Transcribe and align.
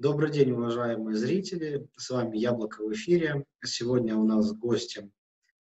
Добрый 0.00 0.30
день, 0.30 0.52
уважаемые 0.52 1.16
зрители. 1.16 1.88
С 1.96 2.10
вами 2.10 2.38
Яблоко 2.38 2.84
в 2.84 2.92
эфире. 2.92 3.44
Сегодня 3.64 4.14
у 4.14 4.24
нас 4.24 4.52
гостем 4.52 5.12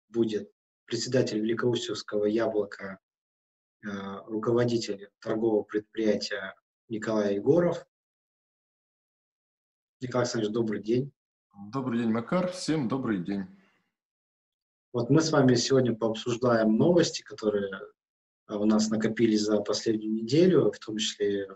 будет 0.09 0.53
председатель 0.85 1.41
Великоустюгского 1.41 2.27
Яблока, 2.27 3.01
э, 3.83 3.89
руководитель 4.27 5.11
торгового 5.19 5.65
предприятия 5.65 6.55
Николай 6.89 7.35
Егоров. 7.35 7.85
Николай 10.01 10.23
Александрович, 10.23 10.55
добрый 10.55 10.81
день. 10.81 11.13
Добрый 11.73 11.99
день, 11.99 12.13
Макар. 12.13 12.53
Всем 12.53 12.87
добрый 12.87 13.19
день. 13.19 13.47
Вот 14.93 15.11
мы 15.11 15.23
с 15.23 15.33
вами 15.33 15.57
сегодня 15.57 15.93
пообсуждаем 15.93 16.77
новости, 16.77 17.23
которые 17.23 17.69
у 18.47 18.65
нас 18.65 18.91
накопились 18.91 19.41
за 19.41 19.61
последнюю 19.61 20.15
неделю, 20.15 20.71
в 20.71 20.79
том 20.79 20.99
числе 20.99 21.49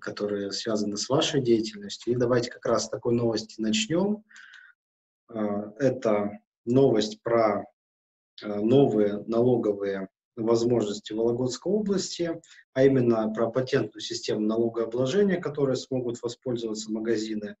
которые 0.00 0.52
связаны 0.52 0.96
с 0.96 1.08
вашей 1.08 1.40
деятельностью. 1.40 2.12
И 2.12 2.16
давайте 2.16 2.50
как 2.50 2.66
раз 2.66 2.86
с 2.86 2.88
такой 2.88 3.14
новости 3.14 3.60
начнем. 3.60 4.24
А, 5.28 5.72
это 5.78 6.38
новость 6.64 7.22
про 7.22 7.64
а, 8.42 8.60
новые 8.60 9.24
налоговые 9.26 10.08
возможности 10.36 11.12
Вологодской 11.12 11.72
области, 11.72 12.40
а 12.72 12.84
именно 12.84 13.32
про 13.32 13.50
патентную 13.50 14.00
систему 14.02 14.40
налогообложения, 14.40 15.40
которые 15.40 15.76
смогут 15.76 16.22
воспользоваться 16.22 16.92
магазины 16.92 17.56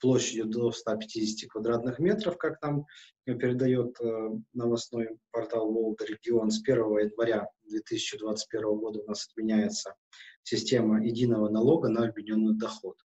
площадью 0.00 0.46
до 0.46 0.70
150 0.70 1.50
квадратных 1.50 1.98
метров, 1.98 2.36
как 2.36 2.60
нам 2.62 2.86
передает 3.24 3.98
э, 4.00 4.30
новостной 4.52 5.18
портал 5.30 5.72
Волга 5.72 6.04
регион. 6.04 6.50
С 6.50 6.60
1 6.62 6.76
января 6.76 7.48
2021 7.64 8.62
года 8.76 9.00
у 9.00 9.06
нас 9.06 9.26
отменяется 9.26 9.94
система 10.42 11.02
единого 11.02 11.48
налога 11.48 11.88
на 11.88 12.06
объединенный 12.06 12.54
доход. 12.54 12.98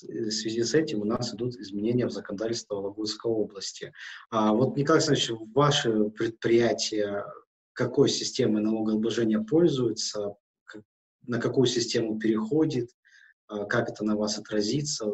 В 0.00 0.30
связи 0.30 0.62
с 0.62 0.74
этим 0.74 1.00
у 1.00 1.04
нас 1.04 1.34
идут 1.34 1.56
изменения 1.56 2.06
в 2.06 2.12
законодательство 2.12 2.76
Вологодской 2.76 3.32
области. 3.32 3.92
А 4.30 4.52
вот, 4.52 4.76
Николай 4.76 5.00
Александрович, 5.00 5.50
ваше 5.54 6.10
предприятие 6.10 7.24
какой 7.72 8.08
системой 8.08 8.62
налогообложения 8.62 9.40
пользуется, 9.40 10.36
на 11.22 11.40
какую 11.40 11.66
систему 11.66 12.18
переходит, 12.18 12.90
а, 13.48 13.64
как 13.64 13.88
это 13.88 14.04
на 14.04 14.16
вас 14.16 14.38
отразится. 14.38 15.06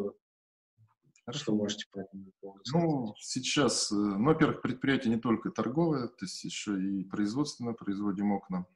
Что 1.31 1.55
можете 1.55 1.87
по 1.91 2.01
этому 2.01 2.33
поводу 2.41 2.65
сказать? 2.65 2.89
Ну, 2.89 3.15
сейчас, 3.19 3.91
э, 3.91 3.95
ну, 3.95 4.25
во-первых, 4.25 4.61
предприятие 4.61 5.15
не 5.15 5.21
только 5.21 5.51
торговое, 5.51 6.09
то 6.09 6.25
есть 6.25 6.45
еще 6.45 6.79
и 6.79 7.05
производственное, 7.05 7.73
производим 7.73 8.33
окна. 8.33 8.67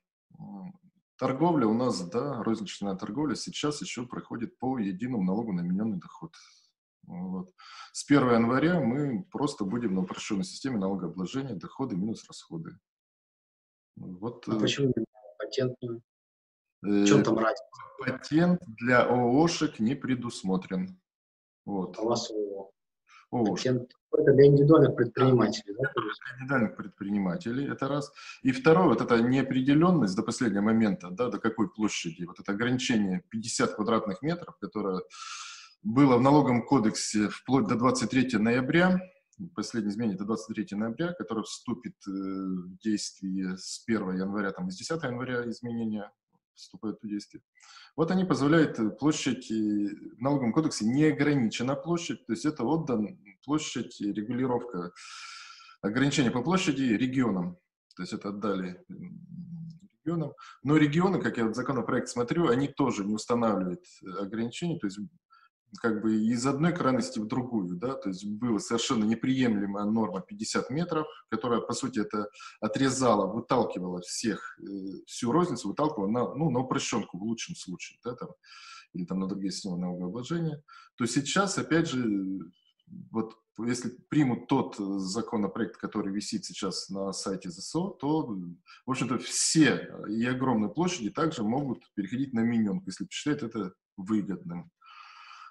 Торговля 1.17 1.67
у 1.67 1.75
нас, 1.75 2.01
да, 2.09 2.43
розничная 2.43 2.95
торговля 2.95 3.35
сейчас 3.35 3.83
еще 3.83 4.07
проходит 4.07 4.59
по 4.59 4.79
единому 4.79 5.25
налогу 5.25 5.53
на 5.53 5.61
мененный 5.61 5.99
доход. 5.99 6.35
Вот. 7.03 7.53
С 7.93 8.05
1 8.09 8.31
января 8.33 8.81
мы 8.81 9.25
просто 9.25 9.65
будем 9.65 9.95
на 9.95 10.03
упрощенной 10.03 10.45
системе 10.45 10.79
налогообложения 10.79 11.55
доходы 11.55 11.97
минус 11.97 12.25
расходы. 12.29 12.79
Вот, 13.97 14.47
а 14.49 14.57
э, 14.57 14.61
почему 14.61 14.95
патентную? 15.39 16.03
В 16.83 17.07
чем 17.07 17.25
там 17.25 17.39
разница? 17.39 17.65
Патент 17.99 18.63
для 18.67 19.03
ООшек 19.03 19.81
не 19.81 19.97
предусмотрен. 19.97 21.01
Вот. 21.69 21.99
ООО. 21.99 22.71
ООО. 23.31 23.57
Это 23.57 24.33
для 24.33 24.47
индивидуальных 24.47 24.97
предпринимателей, 24.97 25.75
да? 25.79 25.91
Для 25.95 26.35
индивидуальных 26.37 26.77
предпринимателей, 26.77 27.71
это 27.71 27.89
раз. 27.89 28.11
И 28.43 28.53
второе, 28.53 28.89
вот 28.89 29.03
эта 29.03 29.21
неопределенность 29.21 30.17
до 30.17 30.23
последнего 30.23 30.63
момента, 30.63 31.11
да, 31.11 31.29
до 31.29 31.39
какой 31.39 31.69
площади, 31.69 32.25
вот 32.25 32.41
это 32.41 32.53
ограничение 32.53 33.23
50 33.29 33.75
квадратных 33.75 34.23
метров, 34.23 34.57
которое 34.59 35.03
было 35.83 36.17
в 36.17 36.23
налоговом 36.23 36.65
кодексе 36.65 37.29
вплоть 37.29 37.67
до 37.67 37.75
23 37.75 38.39
ноября, 38.39 38.99
последнее 39.55 39.93
изменение 39.93 40.17
до 40.17 40.25
23 40.25 40.69
ноября, 40.71 41.13
которое 41.13 41.43
вступит 41.43 41.97
э, 42.07 42.11
в 42.11 42.79
действие 42.79 43.59
с 43.59 43.85
1 43.87 44.17
января, 44.17 44.53
там, 44.53 44.71
с 44.71 44.77
10 44.77 45.03
января 45.03 45.47
изменения 45.51 46.11
вступают 46.59 46.99
в 47.03 47.09
действие. 47.09 47.43
Вот 47.97 48.11
они 48.11 48.25
позволяют 48.25 48.79
э, 48.79 48.91
площадь, 48.91 49.51
в 49.51 50.21
налоговом 50.21 50.53
кодексе 50.53 50.85
не 50.85 51.05
ограничена 51.05 51.75
площадь, 51.75 52.25
то 52.27 52.33
есть 52.33 52.45
это 52.45 52.65
отдан 52.65 53.19
площадь, 53.45 54.01
регулировка, 54.01 54.93
ограничение 55.83 56.31
по 56.31 56.43
площади 56.43 56.83
регионам, 56.83 57.59
то 57.97 58.03
есть 58.03 58.13
это 58.13 58.31
отдали 58.31 58.85
регионам. 60.05 60.33
Но 60.63 60.77
регионы, 60.77 61.21
как 61.21 61.39
я 61.39 61.47
в 61.47 61.55
законопроект 61.55 62.09
смотрю, 62.09 62.49
они 62.49 62.69
тоже 62.69 63.05
не 63.05 63.15
устанавливают 63.15 63.85
э, 64.03 64.11
ограничений, 64.21 64.79
то 64.79 64.87
есть 64.87 64.99
как 65.81 66.03
бы 66.03 66.17
из 66.17 66.47
одной 66.47 66.73
крайности 66.73 67.19
в 67.19 67.27
другую, 67.27 67.77
да, 67.77 67.95
то 67.95 68.09
есть 68.09 68.27
была 68.27 68.59
совершенно 68.59 69.05
неприемлемая 69.05 69.85
норма 69.85 70.21
50 70.21 70.71
метров, 70.71 71.07
которая, 71.29 71.61
по 71.61 71.75
сути, 71.75 72.01
это 72.01 72.29
отрезала, 72.61 73.27
выталкивала 73.33 74.01
всех, 74.01 74.59
э, 74.61 74.65
всю 75.07 75.31
розницу, 75.31 75.69
выталкивала 75.69 76.09
на, 76.09 76.35
ну, 76.35 76.51
на 76.51 76.61
упрощенку 76.61 77.19
в 77.19 77.23
лучшем 77.23 77.55
случае, 77.55 77.99
да, 78.05 78.15
там, 78.15 78.31
или 78.95 79.05
там 79.05 79.21
на 79.21 79.29
другие 79.29 79.53
системы 79.53 79.79
налогообложения, 79.79 80.63
то 80.97 81.07
сейчас, 81.07 81.59
опять 81.59 81.89
же, 81.89 82.41
вот 83.11 83.35
если 83.67 83.91
примут 84.09 84.47
тот 84.47 84.77
законопроект, 84.77 85.77
который 85.77 86.13
висит 86.13 86.45
сейчас 86.45 86.89
на 86.89 87.13
сайте 87.13 87.51
ЗСО, 87.51 87.91
то, 88.01 88.27
в 88.87 88.91
общем-то, 88.91 89.19
все 89.19 89.91
и 90.09 90.25
огромные 90.25 90.71
площади 90.71 91.11
также 91.11 91.43
могут 91.43 91.83
переходить 91.95 92.33
на 92.33 92.41
миньонку, 92.41 92.85
если 92.87 93.05
посчитают 93.05 93.43
это 93.43 93.75
выгодным. 93.97 94.71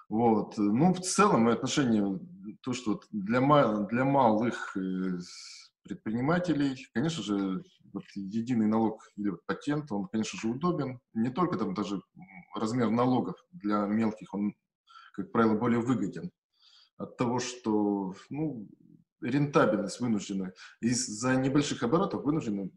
Вот. 0.08 0.56
Ну, 0.56 0.94
в 0.94 1.00
целом, 1.00 1.42
мое 1.42 1.54
отношение, 1.54 2.18
то, 2.62 2.72
что 2.72 3.00
для, 3.10 3.40
для 3.40 4.04
малых 4.04 4.76
э, 4.76 5.18
предпринимателей, 5.82 6.86
конечно 6.94 7.22
же, 7.22 7.62
вот 7.92 8.04
единый 8.14 8.66
налог 8.66 9.02
или 9.16 9.32
патент, 9.46 9.92
он, 9.92 10.08
конечно 10.08 10.38
же, 10.38 10.48
удобен. 10.48 11.00
Не 11.14 11.30
только 11.30 11.58
там 11.58 11.74
даже 11.74 12.00
размер 12.54 12.90
налогов 12.90 13.36
для 13.52 13.86
мелких, 13.86 14.32
он, 14.34 14.54
как 15.12 15.30
правило, 15.32 15.58
более 15.58 15.80
выгоден 15.80 16.30
от 16.96 17.16
того, 17.16 17.38
что, 17.38 18.14
ну, 18.30 18.68
рентабельность 19.20 20.00
вынуждена, 20.00 20.52
из-за 20.80 21.36
небольших 21.36 21.82
оборотов 21.82 22.24
вынуждены 22.24 22.70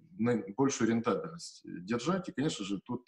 большую 0.58 0.90
рентабельность 0.90 1.62
держать. 1.64 2.30
И, 2.30 2.32
конечно 2.32 2.66
же, 2.66 2.80
тут 2.86 3.08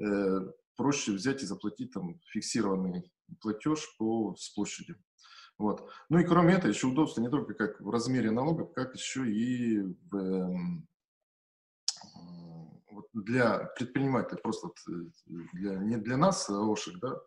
э, 0.00 0.40
проще 0.76 1.12
взять 1.12 1.42
и 1.42 1.46
заплатить 1.46 1.92
там 1.92 2.20
фиксированный 2.32 3.12
платеж 3.40 3.96
по, 3.98 4.34
с 4.36 4.50
площади. 4.50 4.96
Вот. 5.58 5.88
Ну 6.08 6.18
и 6.18 6.24
кроме 6.24 6.54
этого, 6.54 6.70
еще 6.70 6.88
удобство 6.88 7.20
не 7.20 7.28
только 7.28 7.54
как 7.54 7.80
в 7.80 7.90
размере 7.90 8.30
налогов, 8.30 8.72
как 8.74 8.94
еще 8.94 9.30
и 9.30 9.80
в, 9.80 10.16
эм, 10.16 10.88
вот 12.90 13.06
для 13.12 13.64
предпринимателей, 13.76 14.40
просто 14.42 14.68
э, 14.88 14.92
для, 15.52 15.76
не 15.76 15.96
для 15.96 16.16
нас, 16.16 16.50
а 16.50 16.60
ОШек, 16.60 16.98
да, 16.98 17.20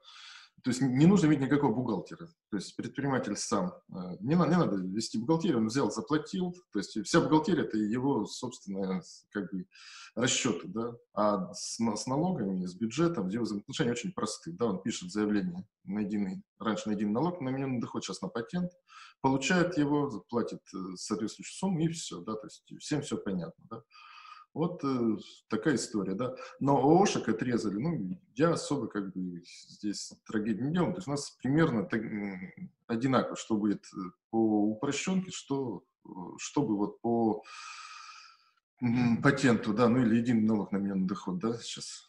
то 0.67 0.71
есть 0.71 0.81
не 0.81 1.05
нужно 1.05 1.27
иметь 1.27 1.39
никакого 1.39 1.73
бухгалтера. 1.73 2.27
То 2.51 2.57
есть 2.57 2.75
предприниматель 2.75 3.37
сам, 3.37 3.67
э, 3.89 4.17
не, 4.19 4.35
не 4.35 4.35
надо 4.35 4.75
вести 4.75 5.17
бухгалтерию, 5.17 5.59
он 5.59 5.67
взял, 5.67 5.89
заплатил. 5.89 6.53
То 6.73 6.79
есть 6.79 7.05
вся 7.05 7.21
бухгалтерия– 7.21 7.63
это 7.63 7.77
его 7.77 8.25
собственные 8.25 9.01
как 9.31 9.49
бы, 9.49 9.65
расчеты. 10.13 10.67
Да? 10.67 10.93
А 11.13 11.53
с, 11.53 11.77
с 11.79 12.05
налогами, 12.05 12.65
с 12.65 12.75
бюджетом 12.75 13.29
его 13.29 13.45
взаимоотношения 13.45 13.93
очень 13.93 14.11
просты. 14.11 14.51
Да? 14.51 14.65
Он 14.65 14.81
пишет 14.81 15.09
заявление 15.09 15.65
на 15.85 15.99
единый, 15.99 16.43
раньше 16.59 16.89
на 16.89 16.95
единый 16.95 17.13
налог, 17.13 17.39
на 17.39 17.47
минимальный 17.47 17.79
доход, 17.79 18.03
сейчас 18.03 18.21
на 18.21 18.27
патент, 18.27 18.73
получает 19.21 19.77
его, 19.77 20.21
платит 20.27 20.59
э, 20.75 20.97
соответствующую 20.97 21.55
сумму 21.55 21.79
и 21.79 21.87
все. 21.87 22.19
Да? 22.19 22.33
То 22.33 22.47
есть 22.47 22.73
всем 22.79 23.01
все 23.03 23.15
понятно. 23.15 23.63
Да? 23.69 23.83
Вот 24.57 24.83
э, 24.83 25.17
такая 25.49 25.75
история, 25.75 26.15
да. 26.15 26.35
Но 26.59 26.77
ООшек 26.77 27.29
отрезали, 27.29 27.75
ну, 27.75 28.19
я 28.33 28.53
особо 28.53 28.87
как 28.87 29.13
бы 29.13 29.43
здесь 29.67 30.11
трагедии 30.25 30.63
не 30.63 30.73
делаю. 30.73 30.93
То 30.93 30.97
есть 30.97 31.07
у 31.07 31.11
нас 31.11 31.29
примерно 31.29 31.83
так, 31.83 32.01
одинаково, 32.87 33.35
что 33.35 33.55
будет 33.55 33.85
э, 33.93 33.97
по 34.31 34.37
упрощенке, 34.37 35.29
что, 35.29 35.83
э, 36.05 36.09
чтобы 36.39 36.75
вот 36.75 36.99
по 37.01 37.43
патенту, 39.21 39.75
да, 39.75 39.89
ну 39.89 40.01
или 40.01 40.15
единый 40.15 40.41
налог 40.41 40.71
на 40.71 40.77
мененный 40.77 41.07
доход, 41.07 41.37
да, 41.37 41.53
сейчас. 41.59 42.07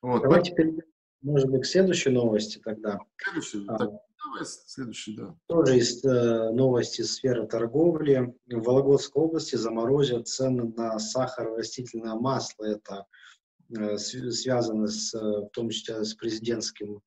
Вот. 0.00 0.22
Давайте 0.22 0.54
перейдем, 0.54 0.84
может 1.20 1.50
быть, 1.50 1.62
к 1.62 1.66
следующей 1.66 2.08
новости 2.08 2.58
тогда. 2.58 3.00
Следующий, 3.18 3.66
а, 3.68 3.76
так, 3.76 3.90
Следующий, 4.44 5.16
да. 5.16 5.34
Тоже 5.46 5.78
из 5.78 6.04
э, 6.04 6.50
новости 6.50 7.02
сферы 7.02 7.46
торговли. 7.46 8.34
В 8.46 8.62
Вологодской 8.62 9.22
области 9.22 9.56
заморозят 9.56 10.28
цены 10.28 10.72
на 10.76 10.98
сахар 10.98 11.52
и 11.52 11.56
растительное 11.58 12.14
масло. 12.14 12.64
Это 12.64 13.06
э, 13.76 13.96
связано 13.96 14.86
с, 14.86 15.14
э, 15.14 15.18
в 15.18 15.48
том 15.50 15.70
числе 15.70 16.04
с 16.04 16.14
президентским, 16.14 17.00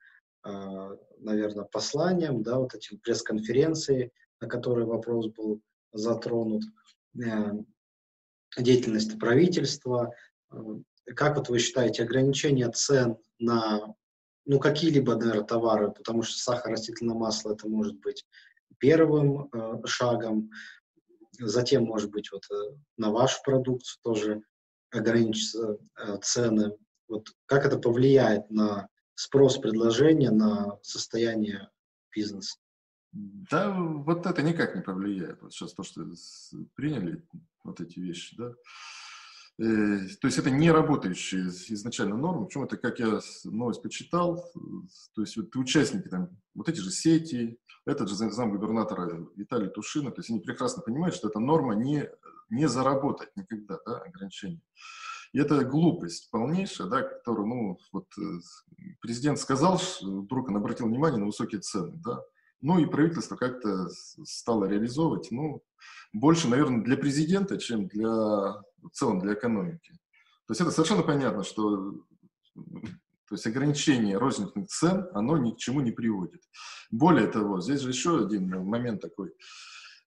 э, 0.45 0.97
наверное, 1.19 1.65
посланием, 1.65 2.43
да, 2.43 2.59
вот 2.59 2.73
этим 2.73 2.99
пресс-конференцией, 2.99 4.11
на 4.39 4.47
которой 4.47 4.85
вопрос 4.85 5.27
был 5.27 5.61
затронут, 5.93 6.63
э, 7.23 7.51
деятельность 8.57 9.19
правительства. 9.19 10.13
Э, 10.51 10.57
как 11.15 11.37
вот 11.37 11.49
вы 11.49 11.59
считаете, 11.59 12.03
ограничение 12.03 12.69
цен 12.71 13.17
на 13.39 13.95
ну, 14.45 14.59
какие-либо, 14.59 15.15
наверное, 15.15 15.43
товары, 15.43 15.91
потому 15.91 16.23
что 16.23 16.37
сахар, 16.37 16.71
растительное 16.71 17.15
масло, 17.15 17.53
это 17.53 17.67
может 17.67 17.99
быть 17.99 18.25
первым 18.79 19.49
э, 19.53 19.85
шагом, 19.85 20.49
затем, 21.39 21.83
может 21.83 22.11
быть, 22.11 22.31
вот 22.31 22.43
э, 22.51 22.75
на 22.97 23.11
вашу 23.11 23.41
продукцию 23.43 23.99
тоже 24.03 24.41
ограничатся 24.91 25.77
э, 25.97 26.17
цены. 26.21 26.75
Вот 27.07 27.29
как 27.45 27.65
это 27.65 27.77
повлияет 27.77 28.49
на 28.49 28.89
спрос 29.15 29.57
предложения, 29.57 30.31
на 30.31 30.79
состояние 30.81 31.69
бизнеса? 32.13 32.57
Да, 33.11 33.71
вот 33.71 34.25
это 34.25 34.41
никак 34.41 34.75
не 34.75 34.81
повлияет. 34.81 35.41
Вот 35.41 35.53
сейчас 35.53 35.73
то, 35.73 35.83
что 35.83 36.05
приняли 36.75 37.27
вот 37.63 37.81
эти 37.81 37.99
вещи, 37.99 38.35
да, 38.37 38.53
то 39.57 40.27
есть 40.27 40.37
это 40.37 40.49
не 40.49 40.71
работающая 40.71 41.47
изначально 41.47 42.17
норма. 42.17 42.45
Почему 42.45 42.65
это, 42.65 42.77
как 42.77 42.99
я 42.99 43.19
новость 43.43 43.81
почитал, 43.81 44.43
то 45.13 45.21
есть 45.21 45.37
вот 45.37 45.55
участники 45.55 46.07
там, 46.07 46.29
вот 46.55 46.69
эти 46.69 46.79
же 46.79 46.91
сети, 46.91 47.59
этот 47.85 48.09
же 48.09 48.15
замгубернатора 48.15 49.27
Виталий 49.35 49.69
Тушина, 49.69 50.11
то 50.11 50.19
есть 50.19 50.29
они 50.29 50.39
прекрасно 50.39 50.81
понимают, 50.83 51.15
что 51.15 51.29
эта 51.29 51.39
норма 51.39 51.75
не, 51.75 52.09
не 52.49 52.67
заработать 52.67 53.29
никогда, 53.35 53.79
да, 53.85 53.97
ограничение. 53.97 54.61
И 55.33 55.39
это 55.39 55.63
глупость 55.63 56.29
полнейшая, 56.29 56.87
да, 56.87 57.01
которую, 57.01 57.47
ну, 57.47 57.77
вот 57.93 58.07
э, 58.19 58.21
президент 58.99 59.39
сказал, 59.39 59.81
вдруг 60.01 60.49
он 60.49 60.57
обратил 60.57 60.87
внимание 60.87 61.19
на 61.19 61.25
высокие 61.25 61.61
цены, 61.61 61.93
да, 62.03 62.21
ну 62.61 62.79
и 62.79 62.85
правительство 62.85 63.35
как-то 63.35 63.89
стало 64.23 64.65
реализовывать, 64.65 65.29
ну, 65.31 65.63
больше, 66.13 66.47
наверное, 66.49 66.83
для 66.83 66.97
президента, 66.97 67.57
чем 67.57 67.87
для, 67.87 68.61
в 68.81 68.89
целом 68.91 69.19
для 69.19 69.33
экономики. 69.33 69.93
То 70.47 70.51
есть 70.51 70.61
это 70.61 70.71
совершенно 70.71 71.03
понятно, 71.03 71.43
что 71.43 71.93
то 72.55 73.35
есть 73.35 73.45
ограничение 73.47 74.17
розничных 74.17 74.67
цен, 74.67 75.07
оно 75.13 75.37
ни 75.37 75.51
к 75.51 75.57
чему 75.57 75.81
не 75.81 75.91
приводит. 75.91 76.41
Более 76.89 77.27
того, 77.27 77.61
здесь 77.61 77.81
же 77.81 77.89
еще 77.89 78.25
один 78.25 78.49
момент 78.65 79.01
такой. 79.01 79.33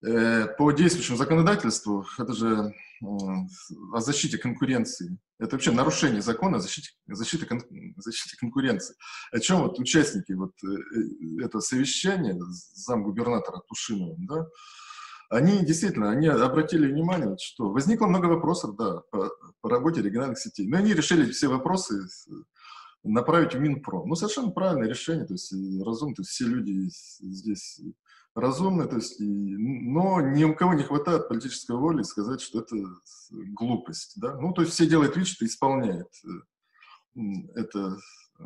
Э, 0.06 0.49
по 0.59 0.71
действующему 0.73 1.17
законодательству, 1.17 2.06
это 2.19 2.35
же 2.35 2.75
о 3.00 4.00
защите 4.00 4.38
конкуренции. 4.38 5.19
Это 5.38 5.56
вообще 5.56 5.73
нарушение 5.73 6.23
закона 6.23 6.59
о 6.59 6.61
защите, 6.61 6.91
защите, 7.06 7.47
кон, 7.47 7.62
защите 7.97 8.37
конкуренции. 8.37 8.94
О 9.32 9.41
чем 9.41 9.62
вот 9.62 9.79
участники 9.79 10.32
вот 10.32 10.53
э, 10.62 10.69
э, 10.69 11.44
этого 11.44 11.61
совещания, 11.61 12.38
замгубернатора 12.38 13.62
Тушиновым, 13.67 14.26
да, 14.26 14.47
они 15.35 15.65
действительно, 15.65 16.11
они 16.11 16.29
обратили 16.29 16.91
внимание, 16.91 17.37
что 17.41 17.71
возникло 17.71 18.07
много 18.07 18.27
вопросов, 18.27 18.77
да, 18.77 19.01
по, 19.11 19.31
по 19.61 19.69
работе 19.69 20.01
региональных 20.01 20.39
сетей. 20.39 20.69
Но 20.69 20.79
они 20.79 20.95
решили 20.95 21.31
все 21.31 21.49
вопросы 21.49 22.07
направить 23.03 23.55
в 23.55 23.59
Минпром. 23.59 24.09
Ну, 24.09 24.15
совершенно 24.15 24.51
правильное 24.51 24.89
решение, 24.89 25.27
то 25.27 25.35
есть 25.35 25.53
разумно, 25.85 26.15
то 26.15 26.23
есть 26.23 26.31
все 26.31 26.47
люди 26.47 26.89
здесь 27.21 27.81
разумны, 28.35 28.87
то 28.87 28.97
есть, 28.97 29.21
и, 29.21 29.57
но 29.57 30.21
ни 30.21 30.45
у 30.45 30.55
кого 30.55 30.75
не 30.75 30.83
хватает 30.83 31.29
политической 31.29 31.77
воли 31.77 32.03
сказать, 32.03 32.41
что 32.41 32.61
это 32.61 32.77
глупость, 33.31 34.15
да. 34.17 34.37
Ну, 34.41 34.53
то 34.53 34.63
есть 34.63 34.75
все 34.75 34.87
делают 34.87 35.17
вид, 35.17 35.27
что 35.27 35.45
исполняет 35.45 36.09
э, 37.17 37.21
это 37.55 37.97
э, 38.41 38.45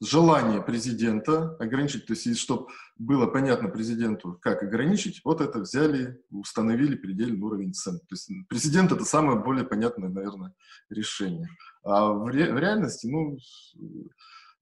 желание 0.00 0.62
президента 0.62 1.56
ограничить, 1.58 2.06
то 2.06 2.12
есть, 2.14 2.38
чтобы 2.38 2.66
было 2.96 3.26
понятно 3.26 3.68
президенту, 3.68 4.38
как 4.40 4.62
ограничить, 4.62 5.20
вот 5.24 5.40
это 5.40 5.60
взяли, 5.60 6.20
установили 6.30 6.94
предельный 6.94 7.40
уровень 7.40 7.72
цен. 7.74 7.98
То 8.00 8.12
есть 8.12 8.30
президент 8.48 8.92
это 8.92 9.04
самое 9.04 9.38
более 9.38 9.64
понятное, 9.64 10.08
наверное, 10.08 10.54
решение. 10.90 11.48
А 11.82 12.12
в, 12.12 12.26
ре, 12.28 12.52
в 12.52 12.58
реальности, 12.58 13.06
ну, 13.06 13.38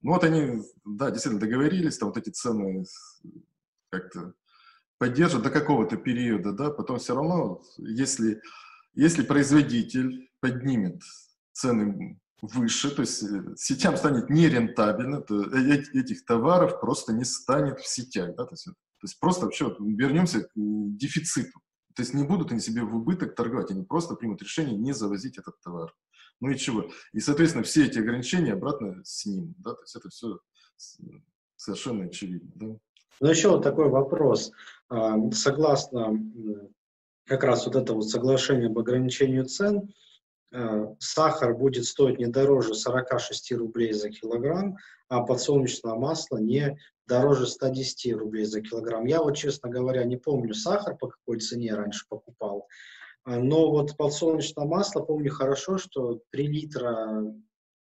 ну, 0.03 0.13
вот 0.13 0.25
они, 0.25 0.63
да, 0.85 1.11
действительно 1.11 1.41
договорились, 1.41 1.99
там 1.99 2.09
вот 2.09 2.19
эти 2.19 2.31
цены 2.31 2.85
как-то 3.91 4.35
поддержат 4.99 5.43
до 5.43 5.51
какого-то 5.51 5.97
периода, 5.97 6.53
да, 6.53 6.71
потом 6.71 6.99
все 6.99 7.15
равно, 7.15 7.63
если, 7.79 8.41
если 8.95 9.23
производитель 9.23 10.31
поднимет 10.41 11.03
цены 11.53 12.21
выше, 12.43 12.91
то 12.95 13.03
есть 13.03 13.23
э, 13.23 13.55
сетям 13.57 13.97
станет 13.97 14.29
нерентабельно, 14.29 15.21
то 15.21 15.43
этих 15.57 16.25
товаров 16.25 16.81
просто 16.81 17.13
не 17.13 17.25
станет 17.25 17.79
в 17.79 17.87
сетях. 17.87 18.35
Да? 18.37 18.45
То, 18.45 18.53
есть, 18.55 18.65
то 18.65 19.05
есть 19.05 19.21
просто 19.21 19.47
вообще 19.47 19.75
вернемся 19.79 20.43
к 20.43 20.51
дефициту. 20.55 21.61
То 21.95 22.03
есть 22.03 22.15
не 22.15 22.25
будут 22.25 22.51
они 22.51 22.61
себе 22.61 22.83
в 22.83 22.97
убыток 22.97 23.35
торговать, 23.35 23.71
они 23.71 23.85
просто 23.85 24.15
примут 24.17 24.43
решение 24.43 24.77
не 24.77 24.93
завозить 24.93 25.39
этот 25.39 25.61
товар. 25.61 25.95
Ну 26.41 26.51
и 26.51 26.57
чего? 26.57 26.91
И, 27.13 27.21
соответственно, 27.21 27.63
все 27.63 27.87
эти 27.87 28.01
ограничения 28.01 28.55
обратно 28.55 29.01
снимут. 29.05 29.55
Да? 29.59 29.75
То 29.75 29.83
есть 29.83 29.95
это 29.95 30.09
все 30.09 30.41
совершенно 31.57 32.07
очевидно. 32.07 32.51
Да? 32.55 32.67
Ну 33.21 33.29
еще 33.29 33.51
вот 33.51 33.63
такой 33.63 33.89
вопрос. 33.89 34.51
А, 34.89 35.15
согласно 35.31 36.19
как 37.25 37.45
раз 37.45 37.67
вот 37.67 37.77
это 37.77 37.95
вот 37.95 38.09
соглашение 38.09 38.67
об 38.67 38.79
ограничении 38.79 39.43
цен, 39.43 39.95
сахар 40.99 41.57
будет 41.57 41.85
стоить 41.87 42.19
не 42.19 42.27
дороже 42.27 42.75
46 42.75 43.53
рублей 43.53 43.93
за 43.93 44.11
килограмм, 44.11 44.77
а 45.09 45.23
подсолнечное 45.23 45.95
масло 45.95 46.39
не 46.39 46.79
дороже 47.07 47.47
110 47.47 48.15
рублей 48.15 48.45
за 48.45 48.61
килограмм. 48.61 49.05
Я 49.05 49.23
вот, 49.23 49.37
честно 49.37 49.69
говоря, 49.69 50.05
не 50.05 50.17
помню 50.17 50.55
сахар, 50.55 50.97
по 50.97 51.09
какой 51.09 51.41
цене 51.41 51.75
раньше 51.75 52.07
покупал, 52.09 52.67
э, 53.27 53.39
но 53.39 53.71
вот 53.71 53.97
подсолнечное 53.97 54.65
масло 54.65 55.01
помню 55.03 55.31
хорошо, 55.31 55.79
что 55.79 56.21
3 56.31 56.47
литра 56.47 57.25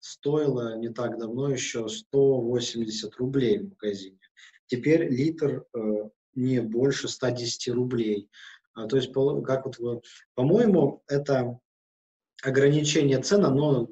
стоило 0.00 0.76
не 0.76 0.88
так 0.88 1.18
давно 1.18 1.50
еще 1.50 1.88
180 1.88 3.16
рублей 3.16 3.58
в 3.58 3.70
магазине. 3.70 4.18
Теперь 4.66 5.08
литр 5.08 5.64
э, 5.72 5.80
не 6.34 6.60
больше 6.60 7.08
110 7.08 7.68
рублей. 7.68 8.28
А, 8.74 8.86
то 8.86 8.96
есть, 8.96 9.12
как 9.12 9.66
вот, 9.78 10.04
по-моему, 10.34 11.02
это 11.06 11.60
ограничение 12.44 13.20
цен, 13.20 13.44
оно 13.44 13.88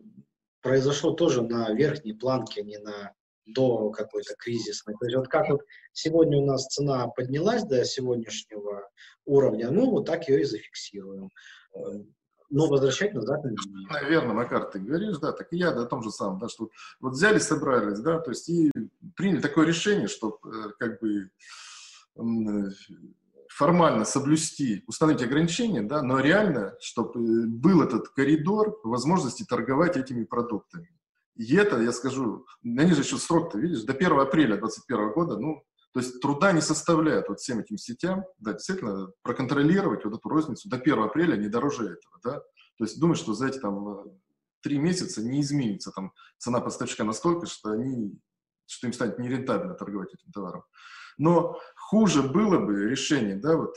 произошло 0.61 1.13
тоже 1.13 1.43
на 1.43 1.73
верхней 1.73 2.15
планке, 2.15 2.61
а 2.61 2.65
не 2.65 2.79
на 2.79 3.13
до 3.47 3.91
какой-то 3.91 4.35
кризисной. 4.39 4.95
То 4.99 5.07
есть 5.07 5.17
вот 5.17 5.29
как 5.29 5.49
вот 5.49 5.63
сегодня 5.93 6.39
у 6.39 6.47
нас 6.47 6.67
цена 6.67 7.09
поднялась 7.09 7.65
до 7.65 7.85
сегодняшнего 7.85 8.89
уровня, 9.25 9.71
ну 9.71 9.91
вот 9.91 10.07
так 10.07 10.29
ее 10.29 10.43
и 10.43 10.45
зафиксируем. 10.45 11.31
Но 12.55 12.67
возвращать 12.69 13.15
назад 13.15 13.45
не 13.45 13.57
Наверное, 13.91 14.35
Макар, 14.35 14.71
ты 14.71 14.79
говоришь, 14.79 15.17
да, 15.19 15.33
так 15.33 15.53
и 15.53 15.57
я 15.57 15.73
да, 15.73 15.83
о 15.83 15.87
том 15.87 16.03
же 16.03 16.11
самом, 16.11 16.39
да, 16.39 16.49
что 16.49 16.69
вот 17.01 17.15
взяли, 17.15 17.39
собрались, 17.39 17.99
да, 18.01 18.21
то 18.21 18.31
есть 18.31 18.49
и 18.51 18.71
приняли 19.17 19.41
такое 19.41 19.67
решение, 19.67 20.07
что 20.07 20.39
э, 20.45 20.69
как 20.79 21.01
бы 21.01 21.31
формально 23.57 24.05
соблюсти, 24.05 24.83
установить 24.87 25.23
ограничения, 25.23 25.83
да, 25.83 26.03
но 26.03 26.21
реально, 26.21 26.75
чтобы 26.81 27.21
э, 27.21 27.47
был 27.47 27.83
этот 27.83 28.09
коридор 28.09 28.81
возможности 28.83 29.45
торговать 29.45 29.97
этими 29.97 30.25
продуктами. 30.25 30.89
И 31.37 31.57
это, 31.57 31.81
я 31.81 31.93
скажу, 31.93 32.47
они 32.65 32.93
же 32.93 33.03
еще 33.03 33.19
срок-то, 33.19 33.59
видишь, 33.59 33.83
до 33.83 33.93
1 33.93 34.21
апреля 34.21 34.57
2021 34.57 35.13
года, 35.13 35.39
ну, 35.39 35.63
то 35.93 36.01
есть 36.01 36.21
труда 36.21 36.53
не 36.53 36.63
составляет 36.63 37.29
вот 37.29 37.41
всем 37.41 37.59
этим 37.61 37.77
сетям, 37.77 38.25
да, 38.39 38.53
действительно, 38.53 39.13
проконтролировать 39.23 40.05
вот 40.05 40.15
эту 40.15 40.29
розницу 40.29 40.69
до 40.69 40.77
1 40.77 40.99
апреля 41.03 41.37
не 41.37 41.49
дороже 41.49 41.85
этого, 41.85 42.19
да. 42.25 42.41
То 42.79 42.85
есть 42.85 42.99
думать, 42.99 43.19
что 43.19 43.35
за 43.35 43.49
эти 43.49 43.59
там 43.59 43.89
э, 43.89 44.05
три 44.63 44.79
месяца 44.79 45.23
не 45.23 45.43
изменится 45.43 45.91
там 45.91 46.13
цена 46.39 46.61
поставщика 46.61 47.05
настолько, 47.05 47.47
что 47.47 47.73
они, 47.73 48.19
что 48.67 48.87
им 48.87 48.95
станет 48.95 49.19
нерентабельно 49.19 49.75
торговать 49.75 50.15
этим 50.15 50.33
товаром. 50.33 50.65
Но 51.19 51.59
хуже 51.93 52.23
было 52.23 52.59
бы 52.59 52.89
решение, 52.89 53.37
да, 53.37 53.55
вот, 53.55 53.77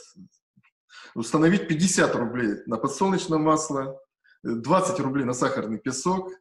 установить 1.16 1.68
50 1.68 2.16
рублей 2.16 2.64
на 2.66 2.78
подсолнечное 2.78 3.40
масло, 3.40 4.00
20 4.44 5.00
рублей 5.02 5.26
на 5.26 5.34
сахарный 5.34 5.80
песок, 5.80 6.32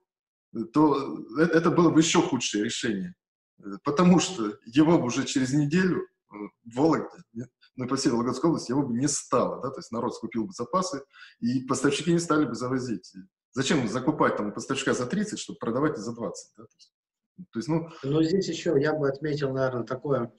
то 0.72 1.18
это 1.36 1.72
было 1.72 1.90
бы 1.90 1.98
еще 1.98 2.22
худшее 2.22 2.62
решение. 2.62 3.16
Потому 3.82 4.20
что 4.20 4.56
его 4.64 4.98
бы 4.98 5.06
уже 5.06 5.24
через 5.24 5.52
неделю 5.52 6.06
в 6.30 6.76
Вологде, 6.76 7.24
ну 7.74 7.86
и 7.86 7.88
по 7.88 7.96
всей 7.96 8.10
Вологодской 8.10 8.50
области, 8.50 8.70
его 8.70 8.86
бы 8.86 8.94
не 8.94 9.08
стало. 9.08 9.60
Да? 9.60 9.70
То 9.70 9.80
есть 9.80 9.90
народ 9.90 10.14
скупил 10.14 10.44
бы 10.44 10.52
запасы, 10.52 11.02
и 11.40 11.64
поставщики 11.66 12.12
не 12.12 12.20
стали 12.20 12.44
бы 12.44 12.54
завозить. 12.54 13.12
Зачем 13.50 13.88
закупать 13.88 14.36
там 14.36 14.50
у 14.50 14.52
поставщика 14.52 14.94
за 14.94 15.06
30, 15.06 15.40
чтобы 15.40 15.58
продавать 15.58 15.96
за 15.96 16.14
20? 16.14 16.54
Да? 16.56 16.64
То 17.50 17.58
есть, 17.58 17.68
ну... 17.68 17.90
Но 18.04 18.22
здесь 18.22 18.48
еще 18.48 18.80
я 18.80 18.94
бы 18.94 19.08
отметил, 19.08 19.52
наверное, 19.52 19.82
такое 19.82 20.32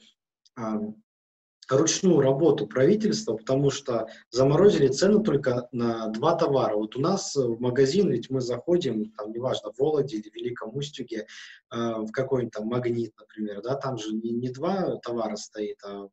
ручную 1.69 2.22
работу 2.22 2.67
правительства, 2.67 3.36
потому 3.36 3.72
что 3.72 4.07
заморозили 4.29 4.88
цены 4.88 5.24
только 5.24 5.67
на 5.72 6.07
два 6.10 6.36
товара. 6.36 6.75
Вот 6.75 6.95
у 6.95 7.01
нас 7.01 7.36
в 7.36 7.60
магазин, 7.60 8.10
ведь 8.12 8.29
мы 8.29 8.41
заходим, 8.41 9.12
там, 9.12 9.31
неважно, 9.31 9.72
в 9.72 9.79
Володе 9.79 10.17
или 10.17 10.29
в 10.29 10.36
Великом 10.36 10.75
Устюге, 10.75 11.25
э, 11.72 11.77
в 11.77 12.12
какой-нибудь 12.12 12.53
там 12.53 12.67
магнит, 12.67 13.13
например, 13.19 13.62
да, 13.62 13.75
там 13.75 13.98
же 13.98 14.13
не, 14.13 14.31
не 14.31 14.50
два 14.50 14.98
товара 14.98 15.36
стоит, 15.36 15.77
а 15.84 16.07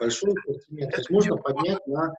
большой 0.00 0.32
ассортимент. 0.32 0.92
То 0.92 1.00
есть 1.00 1.10
можно 1.10 1.36
поднять 1.36 1.86
на 1.86 2.14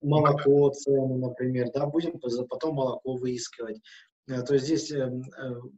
молоко 0.00 0.70
цену, 0.70 1.18
например, 1.18 1.70
да, 1.74 1.86
будем 1.86 2.18
потом 2.48 2.74
молоко 2.74 3.14
выискивать. 3.14 3.80
То 4.28 4.54
есть 4.54 4.66
здесь, 4.66 4.92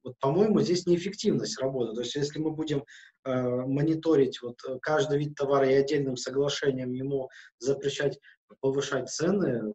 вот, 0.03 0.19
по-моему, 0.19 0.61
здесь 0.61 0.87
неэффективность 0.87 1.61
работы. 1.61 1.95
То 1.95 2.01
есть 2.01 2.15
если 2.17 2.39
мы 2.41 2.51
будем 2.51 2.85
мониторить 3.25 4.43
вот 4.43 4.61
каждый 4.83 5.19
вид 5.19 5.35
товара 5.37 5.71
и 5.71 5.75
отдельным 5.75 6.17
соглашением 6.17 6.93
ему 6.93 7.31
запрещать 7.59 8.19
повышать 8.61 9.09
цены, 9.09 9.73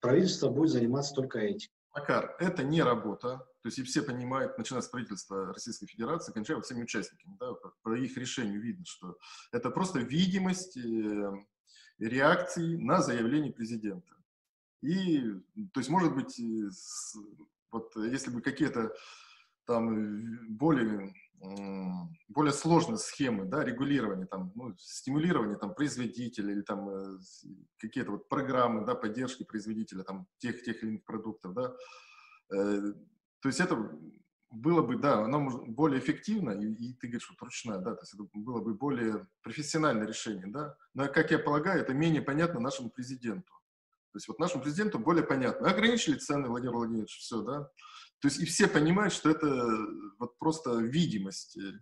правительство 0.00 0.48
будет 0.50 0.70
заниматься 0.70 1.14
только 1.14 1.38
этим. 1.38 1.70
Макар, 1.94 2.36
это 2.40 2.64
не 2.64 2.82
работа. 2.82 3.46
То 3.62 3.68
есть 3.68 3.78
и 3.78 3.82
все 3.84 4.02
понимают, 4.02 4.58
начиная 4.58 4.82
с 4.82 4.88
правительства 4.88 5.52
Российской 5.52 5.86
Федерации, 5.86 6.32
кончая 6.32 6.56
вот 6.56 6.64
всеми 6.64 6.82
участниками, 6.82 7.36
да, 7.38 7.52
по 7.82 7.94
их 7.94 8.16
решению 8.16 8.60
видно, 8.60 8.84
что 8.84 9.16
это 9.52 9.70
просто 9.70 10.00
видимость 10.00 10.76
э, 10.76 11.32
реакции 12.00 12.76
на 12.76 13.00
заявление 13.02 13.52
президента. 13.52 14.16
И, 14.82 15.20
то 15.72 15.78
есть, 15.78 15.90
может 15.90 16.12
быть, 16.12 16.40
вот 17.72 17.96
если 17.96 18.30
бы 18.30 18.40
какие-то 18.42 18.94
там 19.66 20.56
более 20.56 21.12
более 22.28 22.52
сложные 22.52 22.98
схемы 22.98 23.46
да, 23.46 23.64
регулирования, 23.64 24.26
там, 24.26 24.52
ну, 24.54 24.74
стимулирования 24.78 25.56
там, 25.56 25.74
производителя 25.74 26.52
или 26.52 26.62
там, 26.62 26.88
э, 26.88 27.18
какие-то 27.78 28.12
вот 28.12 28.28
программы 28.28 28.86
да, 28.86 28.94
поддержки 28.94 29.42
производителя 29.42 30.04
там, 30.04 30.26
тех, 30.38 30.62
тех 30.62 30.82
или 30.82 30.90
иных 30.90 31.04
продуктов. 31.04 31.54
Да. 31.54 31.74
Э, 32.54 32.92
то 33.40 33.48
есть 33.48 33.58
это 33.58 33.90
было 34.50 34.82
бы, 34.82 34.96
да, 34.98 35.24
оно 35.24 35.64
более 35.66 35.98
эффективно, 35.98 36.50
и, 36.50 36.66
и 36.74 36.94
ты 36.94 37.08
говоришь, 37.08 37.28
вот 37.30 37.42
ручная, 37.42 37.78
да, 37.78 37.94
то 37.94 38.02
есть 38.02 38.14
это 38.14 38.24
было 38.34 38.60
бы 38.60 38.74
более 38.74 39.26
профессиональное 39.42 40.06
решение, 40.06 40.46
да, 40.46 40.76
но, 40.94 41.08
как 41.08 41.32
я 41.32 41.38
полагаю, 41.38 41.80
это 41.80 41.92
менее 41.92 42.22
понятно 42.22 42.60
нашему 42.60 42.90
президенту. 42.90 43.52
То 44.12 44.18
есть 44.18 44.28
вот 44.28 44.38
нашему 44.38 44.62
президенту 44.62 44.98
более 44.98 45.24
понятно. 45.24 45.70
Ограничили 45.70 46.16
цены, 46.16 46.48
Владимир 46.48 46.74
Владимирович, 46.74 47.18
все, 47.18 47.40
да, 47.40 47.70
то 48.22 48.28
есть 48.28 48.40
и 48.40 48.44
все 48.44 48.68
понимают, 48.68 49.12
что 49.12 49.30
это 49.30 49.48
вот 50.20 50.38
просто 50.38 50.76
видимость 50.76 51.58
э, 51.58 51.72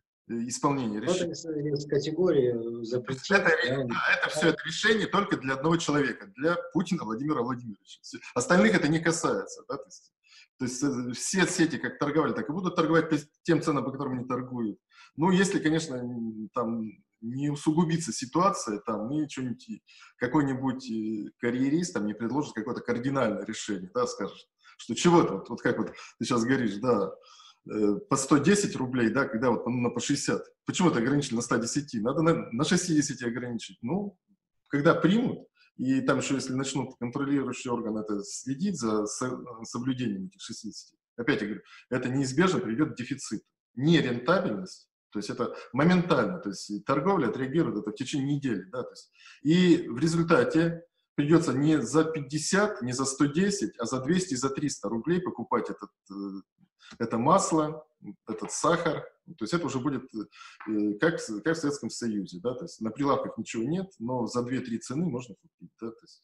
исполнения 0.49 0.99
решения. 0.99 1.34
Это 1.75 1.88
категории 1.88 2.82
запретить. 2.82 3.30
Это, 3.30 3.44
да, 3.44 3.84
да, 3.84 4.16
это 4.16 4.30
все 4.30 4.49
это 4.49 4.58
решение 4.64 5.06
только 5.06 5.37
для 5.37 5.54
одного 5.54 5.76
человека, 5.76 6.32
для 6.37 6.56
Путина 6.72 7.04
Владимира 7.04 7.42
Владимировича. 7.42 8.00
Остальных 8.34 8.75
это 8.75 8.88
не 8.88 9.00
касается. 9.00 9.64
Да? 9.68 9.76
То, 9.76 9.84
есть, 9.84 10.12
то 10.58 10.64
есть 10.64 10.82
э, 10.82 11.12
все 11.12 11.46
сети 11.46 11.76
как 11.76 11.99
торговали, 11.99 12.32
так 12.32 12.49
и 12.49 12.52
будут 12.52 12.75
торговать 12.75 13.12
тем 13.42 13.60
ценам, 13.60 13.84
по 13.84 13.92
которым 13.92 14.20
они 14.20 14.26
торгуют. 14.26 14.78
Ну, 15.16 15.30
если, 15.32 15.58
конечно, 15.58 16.02
там 16.54 16.90
не 17.20 17.50
усугубится 17.50 18.12
ситуация, 18.12 18.80
там, 18.80 19.12
и 19.12 19.28
что-нибудь, 19.28 19.82
какой-нибудь 20.16 20.90
э, 20.90 21.30
карьерист 21.38 21.94
там 21.94 22.06
не 22.06 22.14
предложит 22.14 22.54
какое-то 22.54 22.80
кардинальное 22.80 23.44
решение, 23.44 23.90
да, 23.94 24.06
скажет, 24.06 24.36
что 24.78 24.94
чего-то, 24.94 25.34
вот, 25.34 25.50
вот 25.50 25.62
как 25.62 25.78
вот 25.78 25.92
ты 26.18 26.24
сейчас 26.24 26.44
говоришь, 26.44 26.76
да, 26.76 27.10
э, 27.70 27.96
по 28.08 28.16
110 28.16 28.74
рублей, 28.76 29.10
да, 29.10 29.26
когда 29.26 29.50
вот 29.50 29.66
на 29.66 29.90
по 29.90 30.00
60. 30.00 30.42
Почему 30.64 30.88
это 30.88 30.98
ограничили 30.98 31.36
на 31.36 31.42
110? 31.42 32.02
Надо 32.02 32.22
на, 32.22 32.50
на 32.50 32.64
60 32.64 33.22
ограничить. 33.22 33.78
Ну, 33.82 34.18
когда 34.68 34.94
примут, 34.94 35.46
и 35.76 36.00
там 36.02 36.18
еще, 36.18 36.34
если 36.34 36.52
начнут 36.52 36.96
контролирующий 36.98 37.70
орган 37.70 37.96
это 37.96 38.22
следить 38.22 38.78
за 38.78 39.06
соблюдением 39.06 40.26
этих 40.26 40.40
60, 40.40 40.98
опять 41.16 41.40
я 41.40 41.46
говорю, 41.46 41.62
это 41.90 42.08
неизбежно 42.08 42.60
приведет 42.60 42.92
к 42.92 42.96
дефициту. 42.96 43.44
Нерентабельность, 43.76 44.89
то 45.11 45.19
есть 45.19 45.31
это 45.31 45.55
моментально, 45.73 46.38
то 46.38 46.50
есть 46.50 46.85
торговля 46.85 47.29
отреагирует 47.29 47.79
это 47.79 47.90
в 47.90 47.95
течение 47.95 48.37
недели, 48.37 48.64
да, 48.71 48.83
то 48.83 48.90
есть, 48.90 49.12
и 49.43 49.88
в 49.88 49.99
результате 49.99 50.85
придется 51.21 51.52
не 51.52 51.81
за 51.83 52.05
50, 52.05 52.83
не 52.83 52.93
за 52.93 53.05
110, 53.05 53.79
а 53.79 53.85
за 53.85 54.00
200 54.00 54.33
и 54.33 54.37
за 54.37 54.50
300 54.50 54.88
рублей 54.88 55.21
покупать 55.21 55.69
этот, 55.69 55.90
э, 56.11 56.14
это 56.99 57.19
масло, 57.19 57.87
этот 58.26 58.52
сахар. 58.52 59.05
То 59.38 59.45
есть 59.45 59.52
это 59.52 59.67
уже 59.67 59.81
будет 59.81 60.05
э, 60.14 60.95
как, 60.99 61.21
как 61.45 61.57
в 61.57 61.61
Советском 61.61 61.90
Союзе. 61.90 62.40
Да? 62.43 62.55
То 62.55 62.64
есть 62.64 62.81
на 62.81 62.90
прилавках 62.90 63.37
ничего 63.37 63.64
нет, 63.64 63.90
но 63.99 64.26
за 64.26 64.40
2-3 64.40 64.79
цены 64.79 65.07
можно 65.07 65.35
купить. 65.35 65.71
Да? 65.81 65.90
То 65.90 66.00
есть... 66.02 66.23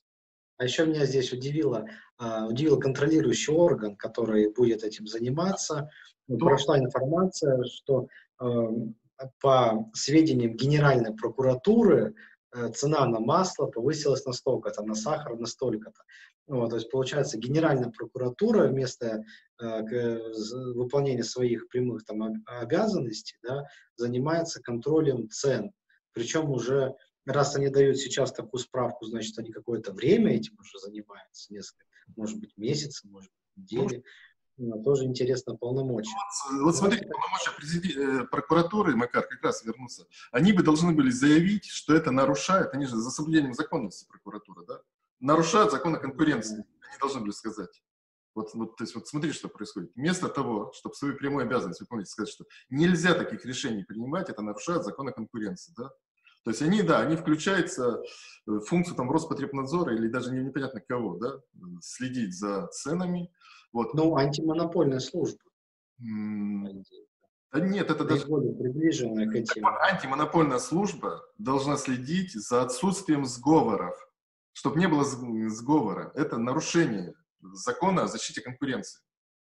А 0.58 0.64
еще 0.64 0.86
меня 0.86 1.04
здесь 1.04 1.30
удивило, 1.34 1.86
uh, 2.18 2.46
удивил 2.46 2.80
контролирующий 2.80 3.52
орган, 3.52 3.94
который 3.94 4.50
будет 4.54 4.84
этим 4.84 5.06
заниматься. 5.06 5.90
Кто? 6.24 6.38
Прошла 6.38 6.78
информация, 6.78 7.62
что 7.64 8.08
по 8.38 9.90
сведениям 9.94 10.54
Генеральной 10.54 11.14
прокуратуры 11.14 12.14
Э, 12.56 12.70
цена 12.70 13.06
на 13.06 13.20
масло 13.20 13.66
повысилась 13.66 14.24
на 14.24 14.32
столько-то, 14.32 14.82
на 14.82 14.94
сахар 14.94 15.36
на 15.38 15.46
столько-то. 15.46 16.02
Вот, 16.46 16.70
то 16.70 16.76
есть, 16.76 16.90
получается, 16.90 17.38
Генеральная 17.38 17.90
прокуратура 17.90 18.68
вместо 18.68 19.24
э, 19.60 20.18
выполнения 20.74 21.24
своих 21.24 21.68
прямых 21.68 22.04
там, 22.04 22.44
обязанностей 22.46 23.36
да, 23.42 23.64
занимается 23.96 24.62
контролем 24.62 25.28
цен. 25.28 25.72
Причем 26.12 26.50
уже, 26.50 26.94
раз 27.26 27.56
они 27.56 27.68
дают 27.68 27.98
сейчас 27.98 28.32
такую 28.32 28.60
справку, 28.60 29.04
значит, 29.06 29.38
они 29.38 29.50
какое-то 29.50 29.92
время 29.92 30.34
этим 30.34 30.56
уже 30.58 30.78
занимаются, 30.78 31.52
несколько, 31.52 31.84
может 32.16 32.38
быть, 32.38 32.56
месяцы, 32.56 33.06
может 33.08 33.30
быть, 33.30 33.70
недели. 33.70 34.04
Ну, 34.58 34.82
тоже 34.82 35.04
интересно 35.04 35.54
полномочия. 35.54 36.14
Вот, 36.52 36.62
вот 36.62 36.76
смотрите, 36.76 37.06
полномочия. 37.06 38.22
Э, 38.22 38.24
прокуратуры, 38.24 38.96
Макар, 38.96 39.26
как 39.26 39.42
раз 39.42 39.62
вернулся, 39.64 40.06
они 40.32 40.52
бы 40.52 40.62
должны 40.62 40.92
были 40.92 41.10
заявить, 41.10 41.66
что 41.66 41.94
это 41.94 42.10
нарушает, 42.10 42.72
они 42.72 42.86
же 42.86 42.96
за 42.96 43.10
соблюдением 43.10 43.52
законности 43.52 44.06
прокуратура, 44.08 44.64
да, 44.66 44.80
нарушают 45.20 45.72
законы 45.72 45.98
конкуренции, 45.98 46.64
они 46.88 46.98
должны 46.98 47.20
были 47.20 47.32
сказать. 47.32 47.82
Вот, 48.34 48.54
вот, 48.54 48.76
то 48.76 48.84
есть, 48.84 48.94
вот 48.94 49.08
смотрите, 49.08 49.34
что 49.34 49.48
происходит. 49.48 49.92
Вместо 49.94 50.28
того, 50.28 50.72
чтобы 50.74 50.94
свою 50.94 51.16
прямую 51.16 51.46
обязанность 51.46 51.80
выполнить, 51.80 52.08
сказать, 52.08 52.32
что 52.32 52.44
нельзя 52.68 53.14
таких 53.14 53.44
решений 53.46 53.84
принимать, 53.84 54.28
это 54.30 54.42
нарушает 54.42 54.84
законы 54.84 55.12
конкуренции, 55.12 55.72
да. 55.76 55.90
То 56.44 56.50
есть 56.50 56.62
они, 56.62 56.82
да, 56.82 57.00
они 57.00 57.16
включаются 57.16 58.02
в 58.46 58.60
функцию 58.60 58.94
там 58.94 59.10
Роспотребнадзора 59.10 59.94
или 59.96 60.06
даже 60.08 60.32
не, 60.32 60.44
непонятно 60.44 60.80
кого, 60.80 61.16
да, 61.16 61.40
следить 61.80 62.38
за 62.38 62.68
ценами, 62.68 63.32
вот. 63.76 63.92
Ну, 63.92 64.16
антимонопольная 64.16 65.00
служба. 65.00 65.38
Да 65.98 67.60
нет, 67.60 67.90
это 67.90 68.04
даже... 68.04 68.24
приближенная 68.24 69.30
к 69.30 69.34
этим. 69.34 69.66
Антимонопольная 69.66 70.58
служба 70.58 71.22
должна 71.38 71.76
следить 71.76 72.32
за 72.32 72.62
отсутствием 72.62 73.26
сговоров. 73.26 73.94
Чтобы 74.52 74.78
не 74.80 74.88
было 74.88 75.04
сговора. 75.04 76.10
Это 76.14 76.38
нарушение 76.38 77.12
закона 77.42 78.04
о 78.04 78.08
защите 78.08 78.40
конкуренции 78.40 79.02